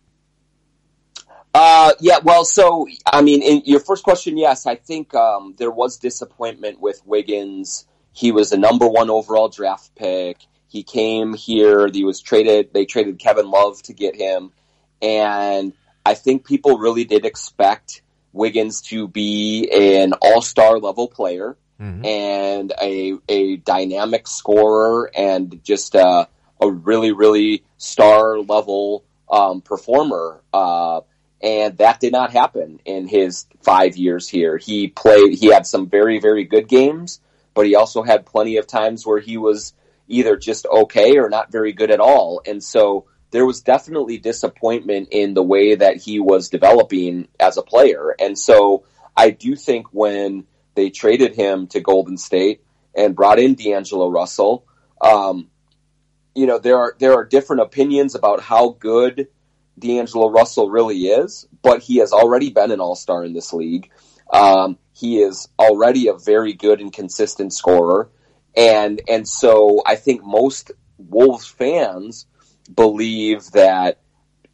Uh, 1.54 1.92
yeah, 2.00 2.18
well, 2.22 2.44
so, 2.44 2.86
I 3.06 3.22
mean, 3.22 3.42
in 3.42 3.62
your 3.64 3.80
first 3.80 4.04
question, 4.04 4.36
yes, 4.36 4.66
I 4.66 4.74
think, 4.74 5.14
um, 5.14 5.54
there 5.56 5.70
was 5.70 5.96
disappointment 5.96 6.80
with 6.80 7.00
Wiggins. 7.06 7.86
He 8.12 8.30
was 8.32 8.52
a 8.52 8.58
number 8.58 8.86
one 8.86 9.08
overall 9.10 9.48
draft 9.48 9.94
pick. 9.94 10.38
He 10.68 10.82
came 10.82 11.32
here. 11.32 11.88
He 11.88 12.04
was 12.04 12.20
traded. 12.20 12.74
They 12.74 12.84
traded 12.84 13.18
Kevin 13.18 13.50
Love 13.50 13.82
to 13.84 13.94
get 13.94 14.16
him. 14.16 14.52
And 15.00 15.72
I 16.04 16.14
think 16.14 16.46
people 16.46 16.78
really 16.78 17.04
did 17.04 17.24
expect 17.24 18.02
Wiggins 18.32 18.82
to 18.82 19.08
be 19.08 19.70
an 19.72 20.12
all-star 20.20 20.78
level 20.78 21.08
player 21.08 21.56
mm-hmm. 21.80 22.04
and 22.04 22.72
a, 22.80 23.14
a 23.28 23.56
dynamic 23.56 24.26
scorer 24.26 25.10
and 25.14 25.60
just 25.64 25.94
a, 25.94 26.28
a 26.60 26.70
really, 26.70 27.12
really 27.12 27.64
star 27.78 28.38
level, 28.38 29.04
um, 29.30 29.60
performer. 29.60 30.40
Uh, 30.52 31.00
and 31.42 31.76
that 31.78 32.00
did 32.00 32.12
not 32.12 32.32
happen 32.32 32.80
in 32.84 33.06
his 33.06 33.46
five 33.62 33.96
years 33.96 34.28
here. 34.28 34.56
He 34.56 34.88
played, 34.88 35.34
he 35.34 35.48
had 35.52 35.66
some 35.66 35.88
very, 35.88 36.18
very 36.18 36.44
good 36.44 36.68
games, 36.68 37.20
but 37.54 37.66
he 37.66 37.74
also 37.74 38.02
had 38.02 38.26
plenty 38.26 38.56
of 38.56 38.66
times 38.66 39.06
where 39.06 39.20
he 39.20 39.36
was 39.36 39.74
either 40.08 40.36
just 40.36 40.66
okay 40.66 41.18
or 41.18 41.28
not 41.28 41.52
very 41.52 41.72
good 41.72 41.90
at 41.90 42.00
all. 42.00 42.40
And 42.46 42.62
so 42.62 43.06
there 43.32 43.44
was 43.44 43.60
definitely 43.60 44.18
disappointment 44.18 45.08
in 45.10 45.34
the 45.34 45.42
way 45.42 45.74
that 45.74 45.96
he 45.96 46.20
was 46.20 46.48
developing 46.48 47.28
as 47.38 47.56
a 47.56 47.62
player. 47.62 48.14
And 48.18 48.38
so 48.38 48.84
I 49.16 49.30
do 49.30 49.56
think 49.56 49.88
when 49.92 50.46
they 50.76 50.90
traded 50.90 51.34
him 51.34 51.66
to 51.68 51.80
Golden 51.80 52.16
State 52.16 52.62
and 52.94 53.16
brought 53.16 53.40
in 53.40 53.54
D'Angelo 53.54 54.08
Russell, 54.08 54.64
um, 55.00 55.48
you 56.34 56.46
know, 56.46 56.58
there 56.58 56.78
are, 56.78 56.94
there 56.98 57.14
are 57.14 57.24
different 57.24 57.62
opinions 57.62 58.14
about 58.14 58.40
how 58.40 58.70
good 58.78 59.28
D'Angelo 59.78 60.30
Russell 60.30 60.70
really 60.70 61.06
is, 61.06 61.46
but 61.62 61.82
he 61.82 61.96
has 61.96 62.12
already 62.12 62.50
been 62.50 62.70
an 62.70 62.80
all-star 62.80 63.24
in 63.24 63.32
this 63.32 63.52
league. 63.52 63.90
Um, 64.32 64.78
he 64.92 65.18
is 65.18 65.48
already 65.58 66.08
a 66.08 66.14
very 66.14 66.52
good 66.52 66.80
and 66.80 66.92
consistent 66.92 67.52
scorer. 67.52 68.08
And, 68.56 69.02
and 69.08 69.28
so 69.28 69.82
I 69.84 69.96
think 69.96 70.24
most 70.24 70.72
Wolves 70.98 71.46
fans 71.46 72.26
believe 72.74 73.50
that 73.52 74.00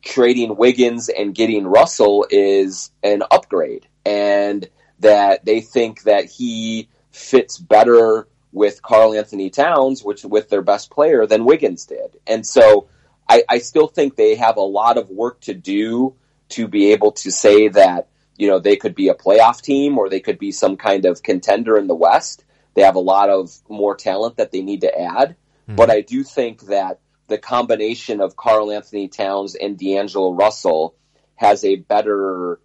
trading 0.02 0.56
Wiggins 0.56 1.08
and 1.08 1.34
getting 1.34 1.66
Russell 1.66 2.26
is 2.28 2.90
an 3.02 3.22
upgrade 3.30 3.86
and 4.04 4.68
that 5.02 5.44
they 5.44 5.60
think 5.60 6.02
that 6.04 6.24
he 6.24 6.88
fits 7.10 7.58
better 7.58 8.26
with 8.52 8.82
Karl-Anthony 8.82 9.50
Towns, 9.50 10.02
which 10.02 10.24
with 10.24 10.48
their 10.48 10.62
best 10.62 10.90
player 10.90 11.26
than 11.26 11.44
Wiggins 11.44 11.86
did. 11.86 12.18
And 12.26 12.46
so 12.46 12.88
I, 13.28 13.44
I 13.48 13.58
still 13.58 13.86
think 13.86 14.16
they 14.16 14.34
have 14.36 14.56
a 14.56 14.60
lot 14.60 14.98
of 14.98 15.10
work 15.10 15.40
to 15.42 15.54
do 15.54 16.14
to 16.50 16.68
be 16.68 16.92
able 16.92 17.12
to 17.12 17.30
say 17.30 17.68
that, 17.68 18.08
you 18.36 18.48
know, 18.48 18.58
they 18.58 18.76
could 18.76 18.94
be 18.94 19.08
a 19.08 19.14
playoff 19.14 19.62
team 19.62 19.98
or 19.98 20.08
they 20.08 20.20
could 20.20 20.38
be 20.38 20.52
some 20.52 20.76
kind 20.76 21.04
of 21.04 21.22
contender 21.22 21.78
in 21.78 21.86
the 21.86 21.94
West. 21.94 22.44
They 22.74 22.82
have 22.82 22.96
a 22.96 23.00
lot 23.00 23.30
of 23.30 23.54
more 23.68 23.96
talent 23.96 24.36
that 24.36 24.52
they 24.52 24.62
need 24.62 24.82
to 24.82 24.98
add. 24.98 25.36
Mm-hmm. 25.68 25.76
But 25.76 25.90
I 25.90 26.00
do 26.02 26.22
think 26.22 26.62
that 26.62 27.00
the 27.28 27.38
combination 27.38 28.20
of 28.20 28.36
Karl-Anthony 28.36 29.08
Towns 29.08 29.54
and 29.54 29.78
D'Angelo 29.78 30.32
Russell 30.32 30.94
has 31.36 31.64
a 31.64 31.76
better 31.76 32.60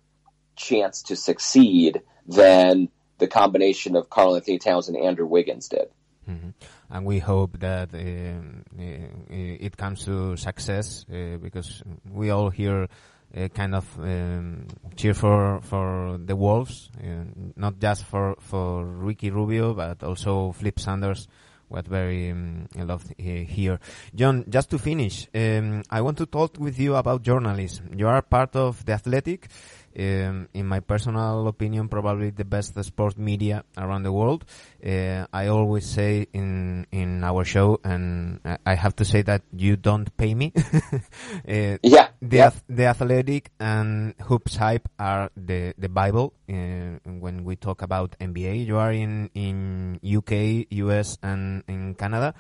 chance 0.58 1.04
to 1.04 1.16
succeed 1.16 2.02
than 2.28 2.90
the 3.18 3.28
combination 3.28 3.96
of 3.96 4.10
Karl-Anthony 4.10 4.60
Towns 4.60 4.90
and 4.90 4.98
Andrew 4.98 5.26
Wiggins 5.26 5.70
did. 5.70 5.88
Mm-hmm 6.30 6.50
and 6.90 7.06
we 7.06 7.20
hope 7.20 7.60
that 7.60 7.94
um, 7.94 8.64
uh, 8.78 8.84
it 9.30 9.76
comes 9.78 10.06
to 10.06 10.38
success 10.38 11.06
uh, 11.12 11.38
because 11.38 11.84
we 12.10 12.30
all 12.30 12.50
here 12.50 12.88
uh, 13.36 13.48
kind 13.50 13.76
of 13.76 13.86
um, 14.00 14.68
cheer 14.96 15.14
for 15.14 15.60
for 15.62 16.18
the 16.18 16.36
Wolves, 16.36 16.90
uh, 17.04 17.26
not 17.56 17.80
just 17.80 18.06
for 18.06 18.36
for 18.40 18.86
Ricky 18.86 19.30
Rubio, 19.32 19.74
but 19.74 20.04
also 20.04 20.54
Flip 20.54 20.80
Saunders. 20.80 21.28
What 21.70 21.86
very 21.86 22.32
um, 22.32 22.70
loved 22.78 23.14
here, 23.18 23.82
John. 24.16 24.46
Just 24.48 24.70
to 24.70 24.80
finish, 24.80 25.28
um, 25.36 25.84
I 25.90 26.00
want 26.00 26.18
to 26.20 26.26
talk 26.26 26.58
with 26.58 26.80
you 26.80 26.96
about 26.96 27.24
journalism. 27.24 27.90
You 27.98 28.08
are 28.08 28.22
part 28.22 28.56
of 28.56 28.86
the 28.86 28.94
Athletic 28.94 29.50
um, 29.98 30.48
in 30.54 30.66
my 30.68 30.80
personal 30.80 31.48
opinion, 31.48 31.90
probably 31.90 32.30
the 32.30 32.46
best 32.46 32.82
sports 32.84 33.18
media 33.18 33.64
around 33.78 34.04
the 34.04 34.12
world. 34.12 34.46
Uh, 34.86 35.26
I 35.34 35.48
always 35.48 35.86
say 35.86 36.28
in 36.34 36.86
in 36.92 37.24
our 37.24 37.44
show, 37.44 37.80
and 37.84 38.40
I 38.66 38.76
have 38.76 38.96
to 38.98 39.06
say 39.06 39.24
that 39.24 39.42
you 39.52 39.76
don't 39.76 40.16
pay 40.18 40.36
me. 40.36 40.54
uh, 40.56 41.78
yeah, 41.82 42.10
the 42.22 42.38
yeah. 42.38 42.52
the 42.70 42.86
athletic 42.86 43.52
and 43.60 44.14
hoops 44.22 44.56
hype 44.56 44.88
are 45.00 45.32
the 45.36 45.74
the 45.78 45.90
bible 45.90 46.34
uh, 46.50 47.02
when 47.06 47.44
we 47.44 47.56
talk 47.56 47.82
about 47.82 48.16
NBA. 48.20 48.66
You 48.66 48.78
are 48.78 48.92
in 48.92 49.30
in 49.34 50.00
UK, 50.06 50.68
US, 50.70 51.18
and 51.24 51.64
in 51.68 51.96
Canada. 51.96 52.36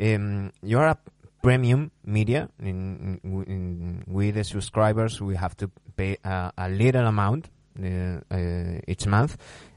Um, 0.00 0.52
you 0.62 0.78
are 0.78 0.88
a 0.88 0.98
premium 1.44 1.90
media. 2.06 2.48
In, 2.58 3.20
in, 3.22 4.02
we 4.06 4.30
the 4.30 4.42
subscribers, 4.44 5.20
we 5.20 5.36
have 5.36 5.54
to 5.58 5.70
pay 5.94 6.16
a, 6.24 6.50
a 6.56 6.68
little 6.70 7.06
amount 7.06 7.50
uh, 7.78 8.20
uh, 8.30 8.80
each 8.88 9.06
month, 9.06 9.36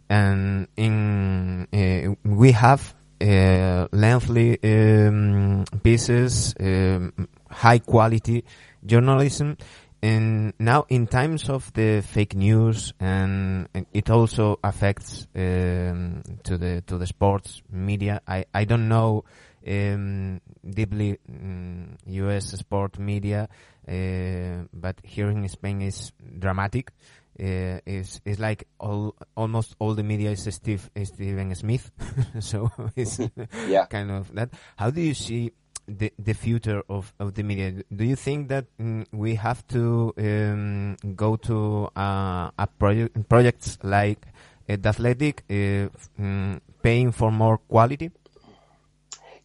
and 0.09 0.67
in 0.77 1.67
uh, 1.73 2.15
we 2.23 2.53
have 2.53 2.95
uh, 3.19 3.87
lengthy 3.91 4.57
um, 4.63 5.65
pieces, 5.83 6.55
um, 6.59 7.27
high 7.49 7.79
quality 7.79 8.45
journalism. 8.85 9.57
And 9.99 10.53
now, 10.59 10.85
in 10.89 11.07
times 11.07 11.49
of 11.49 11.73
the 11.73 12.01
fake 12.01 12.35
news, 12.35 12.93
and, 12.99 13.67
and 13.73 13.87
it 13.91 14.11
also 14.11 14.59
affects 14.63 15.27
um, 15.35 16.21
to 16.43 16.57
the 16.57 16.83
to 16.85 16.99
the 16.99 17.07
sports 17.07 17.63
media. 17.71 18.21
I 18.27 18.45
I 18.53 18.65
don't 18.65 18.87
know 18.87 19.25
um, 19.67 20.41
deeply 20.67 21.17
um, 21.29 21.97
U.S. 22.05 22.51
sport 22.51 22.99
media, 22.99 23.49
uh, 23.87 24.63
but 24.73 24.95
here 25.03 25.29
in 25.29 25.47
Spain 25.49 25.81
is 25.81 26.11
dramatic. 26.39 26.91
Uh, 27.39 27.77
is 27.85 28.19
is 28.25 28.39
like 28.39 28.67
all 28.79 29.13
almost 29.35 29.75
all 29.77 29.93
the 29.93 30.01
media 30.01 30.31
is 30.31 30.47
Steve 30.49 30.89
is 30.95 31.09
Stephen 31.09 31.53
Smith, 31.53 31.91
so 32.39 32.71
it's 32.95 33.19
yeah. 33.67 33.85
kind 33.85 34.09
of 34.09 34.33
that. 34.33 34.49
How 34.75 34.89
do 34.89 35.01
you 35.01 35.13
see 35.13 35.51
the 35.87 36.11
the 36.17 36.33
future 36.33 36.81
of, 36.89 37.13
of 37.19 37.35
the 37.35 37.43
media? 37.43 37.83
Do 37.95 38.05
you 38.05 38.15
think 38.15 38.49
that 38.49 38.65
mm, 38.79 39.05
we 39.11 39.35
have 39.35 39.67
to 39.67 40.13
um, 40.17 40.97
go 41.15 41.35
to 41.35 41.89
uh, 41.95 42.49
a 42.57 42.67
project 42.79 43.29
projects 43.29 43.77
like 43.83 44.25
uh, 44.67 44.75
the 44.81 44.89
Athletic, 44.89 45.43
uh, 45.47 45.89
mm, 46.19 46.59
paying 46.81 47.11
for 47.11 47.31
more 47.31 47.59
quality? 47.59 48.09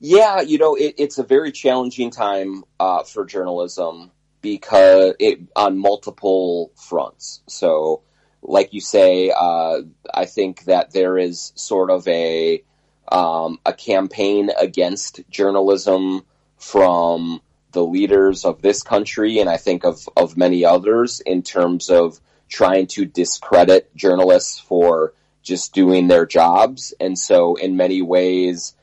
Yeah, 0.04 0.40
you 0.40 0.58
know, 0.58 0.74
it, 0.74 0.96
it's 0.98 1.18
a 1.18 1.22
very 1.22 1.52
challenging 1.52 2.10
time 2.10 2.64
uh, 2.80 3.04
for 3.04 3.24
journalism 3.24 4.10
because 4.40 5.14
it 5.20 5.38
on 5.54 5.78
multiple 5.78 6.72
fronts. 6.74 7.40
So, 7.46 8.02
like 8.42 8.74
you 8.74 8.80
say, 8.80 9.30
uh, 9.30 9.82
I 10.12 10.24
think 10.24 10.64
that 10.64 10.90
there 10.90 11.16
is 11.18 11.52
sort 11.54 11.88
of 11.88 12.08
a 12.08 12.64
um, 13.12 13.60
a 13.64 13.72
campaign 13.72 14.50
against 14.58 15.20
journalism 15.30 16.22
from 16.56 17.40
the 17.70 17.84
leaders 17.84 18.44
of 18.44 18.60
this 18.60 18.82
country, 18.82 19.38
and 19.38 19.48
I 19.48 19.56
think 19.56 19.84
of 19.84 20.08
of 20.16 20.36
many 20.36 20.64
others 20.64 21.20
in 21.20 21.44
terms 21.44 21.90
of 21.90 22.18
trying 22.48 22.88
to 22.88 23.04
discredit 23.04 23.94
journalists 23.94 24.58
for 24.58 25.14
just 25.44 25.72
doing 25.72 26.08
their 26.08 26.26
jobs. 26.26 26.92
And 26.98 27.16
so, 27.16 27.54
in 27.54 27.76
many 27.76 28.02
ways 28.02 28.74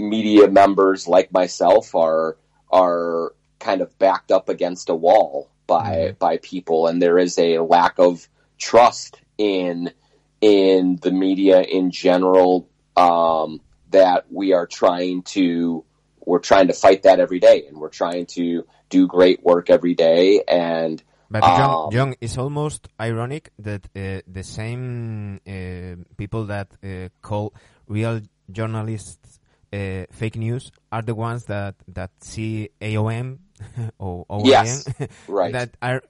media 0.00 0.48
members 0.48 1.06
like 1.06 1.32
myself 1.32 1.94
are 1.94 2.36
are 2.70 3.34
kind 3.58 3.80
of 3.80 3.96
backed 3.98 4.30
up 4.32 4.48
against 4.48 4.88
a 4.88 4.94
wall 4.94 5.50
by 5.66 5.96
mm-hmm. 5.96 6.14
by 6.18 6.38
people. 6.38 6.86
And 6.86 7.00
there 7.00 7.18
is 7.18 7.38
a 7.38 7.58
lack 7.58 7.98
of 7.98 8.28
trust 8.58 9.20
in 9.38 9.92
in 10.40 10.98
the 11.00 11.10
media 11.10 11.60
in 11.60 11.90
general 11.90 12.68
um, 12.96 13.60
that 13.90 14.26
we 14.30 14.52
are 14.52 14.66
trying 14.66 15.22
to 15.22 15.84
we're 16.24 16.38
trying 16.38 16.68
to 16.68 16.74
fight 16.74 17.04
that 17.04 17.20
every 17.20 17.40
day. 17.40 17.66
And 17.68 17.78
we're 17.78 17.88
trying 17.88 18.26
to 18.38 18.64
do 18.88 19.06
great 19.06 19.42
work 19.42 19.70
every 19.70 19.94
day. 19.94 20.42
And 20.46 21.02
but 21.30 21.42
John, 21.42 21.84
um, 21.84 21.90
John, 21.92 22.14
it's 22.20 22.36
almost 22.36 22.88
ironic 23.00 23.50
that 23.60 23.86
uh, 23.94 24.20
the 24.26 24.42
same 24.42 25.40
uh, 25.46 26.02
people 26.16 26.46
that 26.46 26.68
uh, 26.82 27.08
call 27.22 27.54
real 27.86 28.20
journalists 28.50 29.39
uh, 29.72 30.04
fake 30.10 30.36
news 30.36 30.72
are 30.90 31.02
the 31.02 31.14
ones 31.14 31.44
that 31.46 31.76
that 31.88 32.10
see 32.20 32.70
AOM 32.80 33.38
or 33.98 34.26
OIM 34.26 34.46
yes, 34.46 34.88
right. 35.28 35.52
that 35.52 35.76
are 35.80 36.02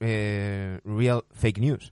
uh, 0.00 0.80
real 0.84 1.24
fake 1.32 1.58
news. 1.58 1.90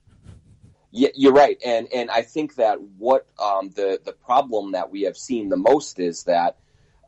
Yeah, 0.91 1.09
you're 1.15 1.33
right, 1.33 1.57
and 1.65 1.87
and 1.93 2.11
I 2.11 2.21
think 2.21 2.55
that 2.55 2.79
what 2.97 3.27
um, 3.39 3.71
the 3.71 3.99
the 4.03 4.13
problem 4.13 4.73
that 4.73 4.91
we 4.91 5.03
have 5.03 5.17
seen 5.17 5.49
the 5.49 5.57
most 5.57 5.99
is 5.99 6.23
that 6.23 6.57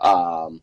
um, 0.02 0.62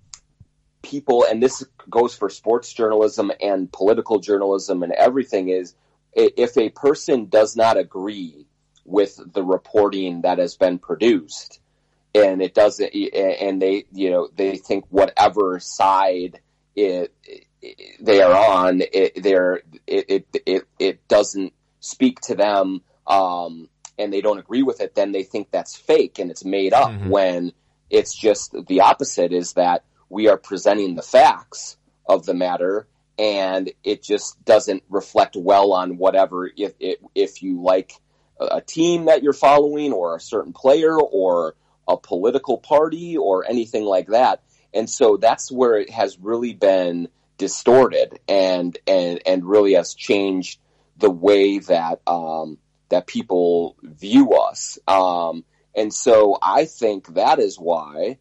people, 0.83 1.25
and 1.29 1.43
this 1.43 1.65
goes 1.89 2.15
for 2.15 2.29
sports 2.29 2.73
journalism 2.73 3.31
and 3.41 3.73
political 3.73 4.19
journalism 4.19 4.83
and 4.83 4.93
everything, 4.93 5.49
is 5.49 5.75
if 6.15 6.57
a 6.57 6.71
person 6.71 7.27
does 7.27 7.57
not 7.57 7.77
agree 7.77 8.47
with 8.85 9.19
the 9.33 9.43
reporting 9.43 10.23
that 10.23 10.39
has 10.39 10.57
been 10.57 10.79
produced, 10.79 11.61
and 12.15 12.43
it 12.43 12.55
doesn't, 12.55 12.95
and 12.95 13.61
they 13.61 13.85
you 13.93 14.11
know 14.11 14.29
they 14.35 14.57
think 14.57 14.85
whatever 14.91 15.59
side 15.61 16.41
it, 16.77 17.13
it 17.23 17.47
they 18.01 18.21
are 18.23 18.35
on, 18.35 18.83
it, 18.93 19.23
they're 19.23 19.63
it, 19.87 20.05
it 20.09 20.27
it 20.47 20.69
it 20.79 21.09
doesn't 21.09 21.53
speak 21.81 22.21
to 22.21 22.35
them 22.35 22.83
um, 23.07 23.69
and 23.99 24.13
they 24.13 24.21
don't 24.21 24.39
agree 24.39 24.63
with 24.63 24.81
it, 24.81 24.95
then 24.95 25.13
they 25.13 25.23
think 25.23 25.51
that's 25.51 25.77
fake 25.77 26.19
and 26.19 26.31
it's 26.31 26.45
made 26.45 26.73
up 26.73 26.91
mm-hmm. 26.91 27.09
when 27.09 27.53
it's 27.91 28.15
just 28.15 28.55
the 28.67 28.81
opposite 28.81 29.33
is 29.33 29.55
that 29.55 29.85
we 30.09 30.29
are 30.29 30.39
presenting 30.39 30.95
the 30.95 31.03
facts 31.03 31.77
of 32.07 32.25
the 32.27 32.35
matter 32.35 32.87
and 33.19 33.71
it 33.85 34.03
just 34.03 34.43
doesn't 34.45 34.83
reflect 34.89 35.37
well 35.37 35.73
on 35.73 35.99
whatever 35.99 36.51
if 36.57 36.73
if, 36.81 36.99
if 37.15 37.43
you 37.43 37.63
like 37.63 37.93
a 38.41 38.61
team 38.61 39.05
that 39.05 39.23
you're 39.23 39.33
following 39.33 39.93
or 39.93 40.17
a 40.17 40.21
certain 40.21 40.53
player 40.53 40.99
or 40.99 41.55
a 41.93 41.97
political 41.97 42.59
party 42.59 43.17
or 43.17 43.49
anything 43.49 43.85
like 43.85 44.09
that. 44.09 44.43
And 44.75 44.89
so 44.89 45.17
that's 45.17 45.53
where 45.53 45.77
it 45.77 45.91
has 45.91 46.19
really 46.19 46.55
been 46.55 47.09
distorted 47.39 48.19
and 48.29 48.79
and 48.87 49.21
and 49.27 49.45
really 49.45 49.75
has 49.75 49.95
changed 49.95 50.61
the 50.97 51.11
way 51.11 51.59
that 51.59 52.01
um, 52.07 52.59
that 52.89 53.07
people 53.07 53.77
view 53.83 54.33
us. 54.33 54.79
Um, 54.87 55.45
and 55.75 55.93
so 55.93 56.39
I 56.41 56.67
think 56.67 57.15
that 57.15 57.39
is 57.39 57.59
why 57.59 58.19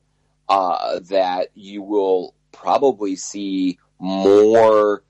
uh, 0.50 1.00
that 1.10 1.50
you 1.54 1.82
will 1.82 2.34
probably 2.52 3.16
see 3.16 3.80
more 4.00 5.04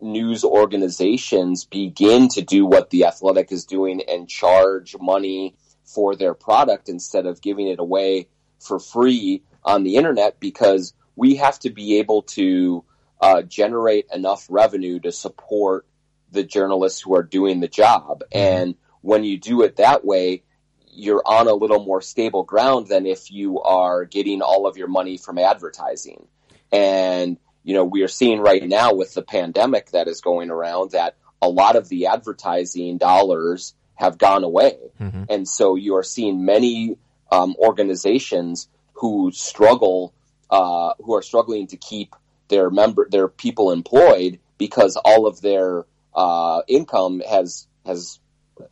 news 0.00 0.44
organizations 0.44 1.64
begin 1.64 2.28
to 2.28 2.42
do 2.42 2.66
what 2.66 2.90
the 2.90 3.04
athletic 3.04 3.52
is 3.52 3.64
doing 3.64 4.02
and 4.08 4.28
charge 4.28 4.96
money 5.00 5.54
for 5.84 6.16
their 6.16 6.34
product 6.34 6.88
instead 6.88 7.26
of 7.26 7.42
giving 7.42 7.68
it 7.68 7.78
away 7.78 8.28
for 8.58 8.78
free 8.78 9.42
on 9.64 9.82
the 9.84 9.96
internet 9.96 10.40
because 10.40 10.94
we 11.16 11.36
have 11.36 11.58
to 11.60 11.70
be 11.70 11.98
able 11.98 12.22
to 12.22 12.84
uh, 13.20 13.42
generate 13.42 14.06
enough 14.12 14.46
revenue 14.48 14.98
to 15.00 15.12
support 15.12 15.86
the 16.30 16.42
journalists 16.42 17.00
who 17.00 17.14
are 17.14 17.22
doing 17.22 17.60
the 17.60 17.68
job. 17.68 18.24
Mm-hmm. 18.32 18.38
And 18.38 18.74
when 19.00 19.24
you 19.24 19.38
do 19.38 19.62
it 19.62 19.76
that 19.76 20.04
way, 20.04 20.42
you're 20.94 21.22
on 21.24 21.48
a 21.48 21.54
little 21.54 21.84
more 21.84 22.02
stable 22.02 22.42
ground 22.42 22.88
than 22.88 23.06
if 23.06 23.30
you 23.30 23.60
are 23.60 24.04
getting 24.04 24.42
all 24.42 24.66
of 24.66 24.76
your 24.76 24.88
money 24.88 25.16
from 25.16 25.38
advertising. 25.38 26.26
And, 26.70 27.38
you 27.64 27.74
know, 27.74 27.84
we 27.84 28.02
are 28.02 28.08
seeing 28.08 28.40
right 28.40 28.62
now 28.62 28.94
with 28.94 29.14
the 29.14 29.22
pandemic 29.22 29.90
that 29.92 30.08
is 30.08 30.20
going 30.20 30.50
around 30.50 30.90
that 30.90 31.16
a 31.40 31.48
lot 31.48 31.76
of 31.76 31.88
the 31.88 32.06
advertising 32.06 32.98
dollars 32.98 33.74
have 33.94 34.18
gone 34.18 34.44
away. 34.44 34.78
Mm-hmm. 35.00 35.24
And 35.28 35.48
so 35.48 35.76
you 35.76 35.96
are 35.96 36.02
seeing 36.02 36.44
many 36.44 36.96
um, 37.30 37.54
organizations 37.58 38.68
who 38.94 39.30
struggle, 39.32 40.12
uh, 40.50 40.94
who 40.98 41.14
are 41.14 41.22
struggling 41.22 41.66
to 41.68 41.76
keep 41.76 42.14
their 42.48 42.70
member, 42.70 43.08
their 43.10 43.28
people 43.28 43.72
employed 43.72 44.38
because 44.58 44.96
all 44.96 45.26
of 45.26 45.40
their 45.40 45.84
uh, 46.14 46.62
income 46.68 47.22
has 47.28 47.66
has 47.86 48.20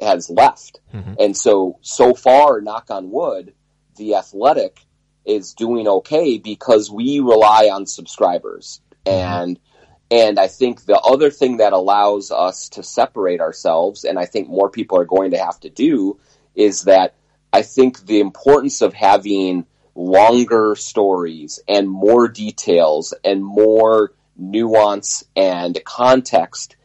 has 0.00 0.30
left. 0.30 0.80
Mm-hmm. 0.94 1.14
And 1.18 1.36
so 1.36 1.78
so 1.80 2.14
far, 2.14 2.60
knock 2.60 2.90
on 2.90 3.10
wood, 3.10 3.54
the 3.96 4.16
athletic 4.16 4.80
is 5.24 5.54
doing 5.54 5.86
okay 5.88 6.38
because 6.38 6.90
we 6.90 7.20
rely 7.20 7.70
on 7.72 7.86
subscribers. 7.86 8.80
Mm-hmm. 9.06 9.40
And 9.40 9.60
and 10.10 10.38
I 10.38 10.48
think 10.48 10.84
the 10.84 10.98
other 10.98 11.30
thing 11.30 11.58
that 11.58 11.72
allows 11.72 12.30
us 12.30 12.68
to 12.70 12.82
separate 12.82 13.40
ourselves, 13.40 14.04
and 14.04 14.18
I 14.18 14.26
think 14.26 14.48
more 14.48 14.68
people 14.68 14.98
are 14.98 15.04
going 15.04 15.30
to 15.30 15.38
have 15.38 15.60
to 15.60 15.70
do, 15.70 16.18
is 16.54 16.82
that 16.82 17.14
I 17.52 17.62
think 17.62 18.06
the 18.06 18.20
importance 18.20 18.82
of 18.82 18.92
having 18.92 19.66
longer 19.94 20.74
stories 20.76 21.60
and 21.68 21.88
more 21.88 22.28
details 22.28 23.14
and 23.24 23.44
more 23.44 24.12
nuance 24.36 25.24
and 25.36 25.78
context 25.84 26.76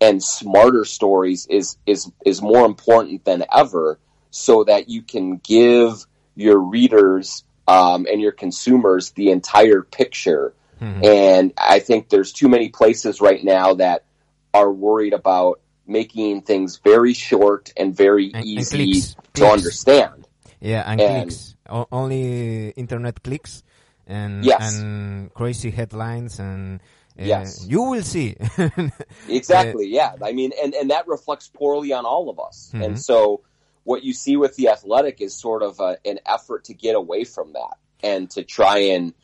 and 0.00 0.22
smarter 0.22 0.84
stories 0.84 1.46
is 1.46 1.76
is 1.86 2.10
is 2.26 2.42
more 2.42 2.66
important 2.66 3.24
than 3.24 3.44
ever 3.52 3.98
so 4.30 4.64
that 4.64 4.88
you 4.88 5.02
can 5.02 5.36
give 5.36 6.04
your 6.34 6.58
readers 6.58 7.44
um, 7.68 8.06
and 8.10 8.20
your 8.20 8.32
consumers 8.32 9.12
the 9.12 9.30
entire 9.30 9.82
picture 9.82 10.52
mm-hmm. 10.80 11.04
and 11.04 11.52
i 11.58 11.78
think 11.78 12.08
there's 12.08 12.32
too 12.32 12.48
many 12.48 12.68
places 12.68 13.20
right 13.20 13.44
now 13.44 13.74
that 13.74 14.04
are 14.52 14.70
worried 14.70 15.12
about 15.12 15.60
making 15.86 16.42
things 16.42 16.78
very 16.78 17.12
short 17.12 17.72
and 17.76 17.96
very 17.96 18.32
and, 18.32 18.44
easy 18.44 18.82
and 18.82 18.92
clicks. 18.92 19.14
to 19.14 19.20
clicks. 19.34 19.52
understand 19.52 20.28
yeah 20.60 20.82
and, 20.86 21.00
and 21.00 21.22
clicks 21.24 21.56
o- 21.68 21.88
only 21.92 22.70
internet 22.70 23.22
clicks 23.22 23.62
and 24.06 24.44
yes. 24.44 24.78
and 24.78 25.32
crazy 25.34 25.70
headlines 25.70 26.38
and 26.38 26.80
uh, 27.18 27.22
yes, 27.22 27.64
you 27.68 27.82
will 27.82 28.02
see. 28.02 28.36
exactly. 29.28 29.86
Yeah. 29.86 30.14
I 30.22 30.32
mean, 30.32 30.50
and 30.60 30.74
and 30.74 30.90
that 30.90 31.06
reflects 31.06 31.48
poorly 31.48 31.92
on 31.92 32.04
all 32.04 32.28
of 32.28 32.40
us. 32.40 32.70
Mm-hmm. 32.72 32.82
And 32.82 33.00
so, 33.00 33.42
what 33.84 34.02
you 34.02 34.12
see 34.12 34.36
with 34.36 34.56
the 34.56 34.70
athletic 34.70 35.20
is 35.20 35.34
sort 35.34 35.62
of 35.62 35.78
a, 35.78 35.98
an 36.04 36.18
effort 36.26 36.64
to 36.64 36.74
get 36.74 36.96
away 36.96 37.22
from 37.24 37.52
that 37.52 37.76
and 38.02 38.28
to 38.30 38.42
try 38.42 38.78
and 38.78 39.14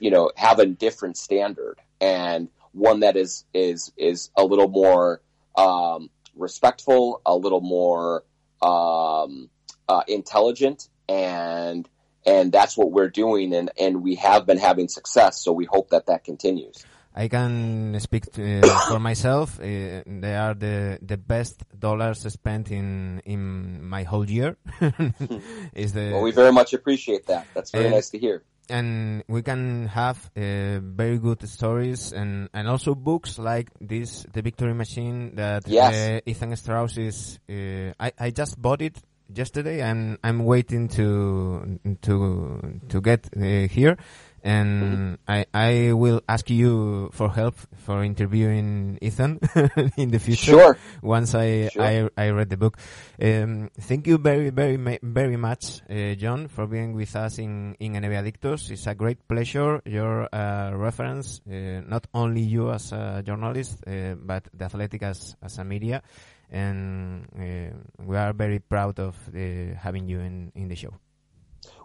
you 0.00 0.10
know 0.10 0.30
have 0.36 0.58
a 0.58 0.66
different 0.66 1.16
standard 1.16 1.78
and 2.00 2.48
one 2.72 3.00
that 3.00 3.16
is 3.16 3.44
is 3.52 3.92
is 3.96 4.30
a 4.36 4.44
little 4.44 4.68
more 4.68 5.20
um, 5.56 6.10
respectful, 6.34 7.20
a 7.26 7.36
little 7.36 7.60
more 7.60 8.24
um, 8.62 9.50
uh, 9.88 10.02
intelligent, 10.08 10.88
and 11.08 11.88
and 12.26 12.52
that's 12.52 12.76
what 12.76 12.90
we're 12.92 13.10
doing, 13.10 13.54
and 13.54 13.70
and 13.78 14.02
we 14.02 14.16
have 14.16 14.46
been 14.46 14.58
having 14.58 14.88
success. 14.88 15.42
So 15.42 15.52
we 15.52 15.64
hope 15.64 15.90
that 15.90 16.06
that 16.06 16.24
continues. 16.24 16.84
I 17.12 17.26
can 17.26 17.98
speak 17.98 18.30
to, 18.32 18.62
for 18.88 19.00
myself. 19.00 19.58
Uh, 19.58 20.02
they 20.06 20.36
are 20.36 20.54
the 20.54 20.98
the 21.02 21.16
best 21.16 21.64
dollars 21.78 22.20
spent 22.32 22.70
in 22.70 23.20
in 23.24 23.84
my 23.84 24.04
whole 24.04 24.28
year. 24.30 24.56
Is 25.74 25.92
the 25.92 26.10
well, 26.12 26.22
we 26.22 26.30
very 26.30 26.52
much 26.52 26.72
appreciate 26.72 27.26
that. 27.26 27.46
That's 27.52 27.72
very 27.72 27.90
nice 27.90 28.10
to 28.10 28.18
hear. 28.18 28.42
And 28.70 29.24
we 29.28 29.42
can 29.42 29.88
have 29.88 30.30
uh, 30.36 30.80
very 30.80 31.18
good 31.18 31.46
stories 31.48 32.12
and, 32.12 32.48
and 32.54 32.68
also 32.68 32.94
books 32.94 33.38
like 33.38 33.68
this, 33.80 34.24
The 34.32 34.42
Victory 34.42 34.74
Machine 34.74 35.34
that 35.34 35.66
yes. 35.66 35.94
uh, 35.94 36.20
Ethan 36.30 36.56
Strauss 36.56 36.96
is. 36.96 37.38
Uh, 37.48 37.92
I 37.98 38.12
I 38.18 38.30
just 38.30 38.60
bought 38.60 38.82
it 38.82 38.96
yesterday, 39.34 39.80
and 39.80 40.18
I'm 40.22 40.44
waiting 40.44 40.88
to 40.88 41.78
to 42.02 42.80
to 42.88 43.00
get 43.00 43.28
uh, 43.36 43.68
here. 43.68 43.96
And 44.42 45.18
I 45.28 45.46
I 45.52 45.92
will 45.92 46.22
ask 46.28 46.48
you 46.50 47.10
for 47.12 47.30
help 47.30 47.56
for 47.84 48.04
interviewing 48.04 48.98
Ethan 49.02 49.40
in 49.96 50.10
the 50.10 50.18
future. 50.18 50.52
Sure. 50.52 50.78
Once 51.02 51.34
I 51.34 51.68
sure. 51.68 51.82
I 51.82 52.08
I 52.16 52.30
read 52.30 52.50
the 52.50 52.56
book. 52.56 52.78
Um, 53.20 53.70
thank 53.80 54.06
you 54.06 54.18
very 54.18 54.50
very 54.50 54.76
very 55.02 55.36
much, 55.36 55.82
uh, 55.90 56.14
John, 56.14 56.48
for 56.48 56.66
being 56.66 56.94
with 56.94 57.14
us 57.16 57.38
in 57.38 57.76
in 57.80 57.92
NBA 57.92 58.22
Adictos. 58.24 58.70
It's 58.70 58.86
a 58.86 58.94
great 58.94 59.26
pleasure. 59.28 59.82
Your 59.84 60.28
uh, 60.34 60.72
reference, 60.74 61.40
uh, 61.46 61.82
not 61.86 62.06
only 62.14 62.40
you 62.40 62.70
as 62.70 62.92
a 62.92 63.22
journalist, 63.24 63.84
uh, 63.86 64.14
but 64.14 64.48
the 64.54 64.64
Athletic 64.64 65.02
as 65.02 65.36
as 65.42 65.58
a 65.58 65.64
media 65.64 66.02
and 66.50 67.26
uh, 67.38 67.76
we 68.04 68.16
are 68.16 68.32
very 68.32 68.58
proud 68.58 68.98
of 68.98 69.16
uh, 69.28 69.74
having 69.78 70.08
you 70.08 70.20
in, 70.20 70.52
in 70.54 70.68
the 70.68 70.74
show. 70.74 70.92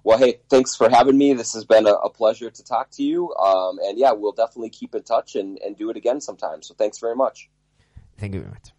Well, 0.05 0.19
hey, 0.19 0.37
thanks 0.49 0.75
for 0.75 0.87
having 0.87 1.17
me. 1.17 1.33
This 1.33 1.53
has 1.55 1.65
been 1.65 1.87
a, 1.87 1.93
a 1.93 2.11
pleasure 2.11 2.51
to 2.51 2.63
talk 2.63 2.91
to 2.91 3.03
you. 3.03 3.33
Um, 3.37 3.79
and 3.79 3.97
yeah, 3.97 4.11
we'll 4.11 4.33
definitely 4.33 4.69
keep 4.69 4.93
in 4.93 5.01
touch 5.01 5.35
and, 5.35 5.57
and 5.65 5.75
do 5.75 5.89
it 5.89 5.97
again 5.97 6.21
sometime. 6.21 6.61
So 6.61 6.75
thanks 6.75 6.99
very 6.99 7.15
much. 7.15 7.49
Thank 8.19 8.35
you 8.35 8.41
very 8.41 8.51
much. 8.51 8.74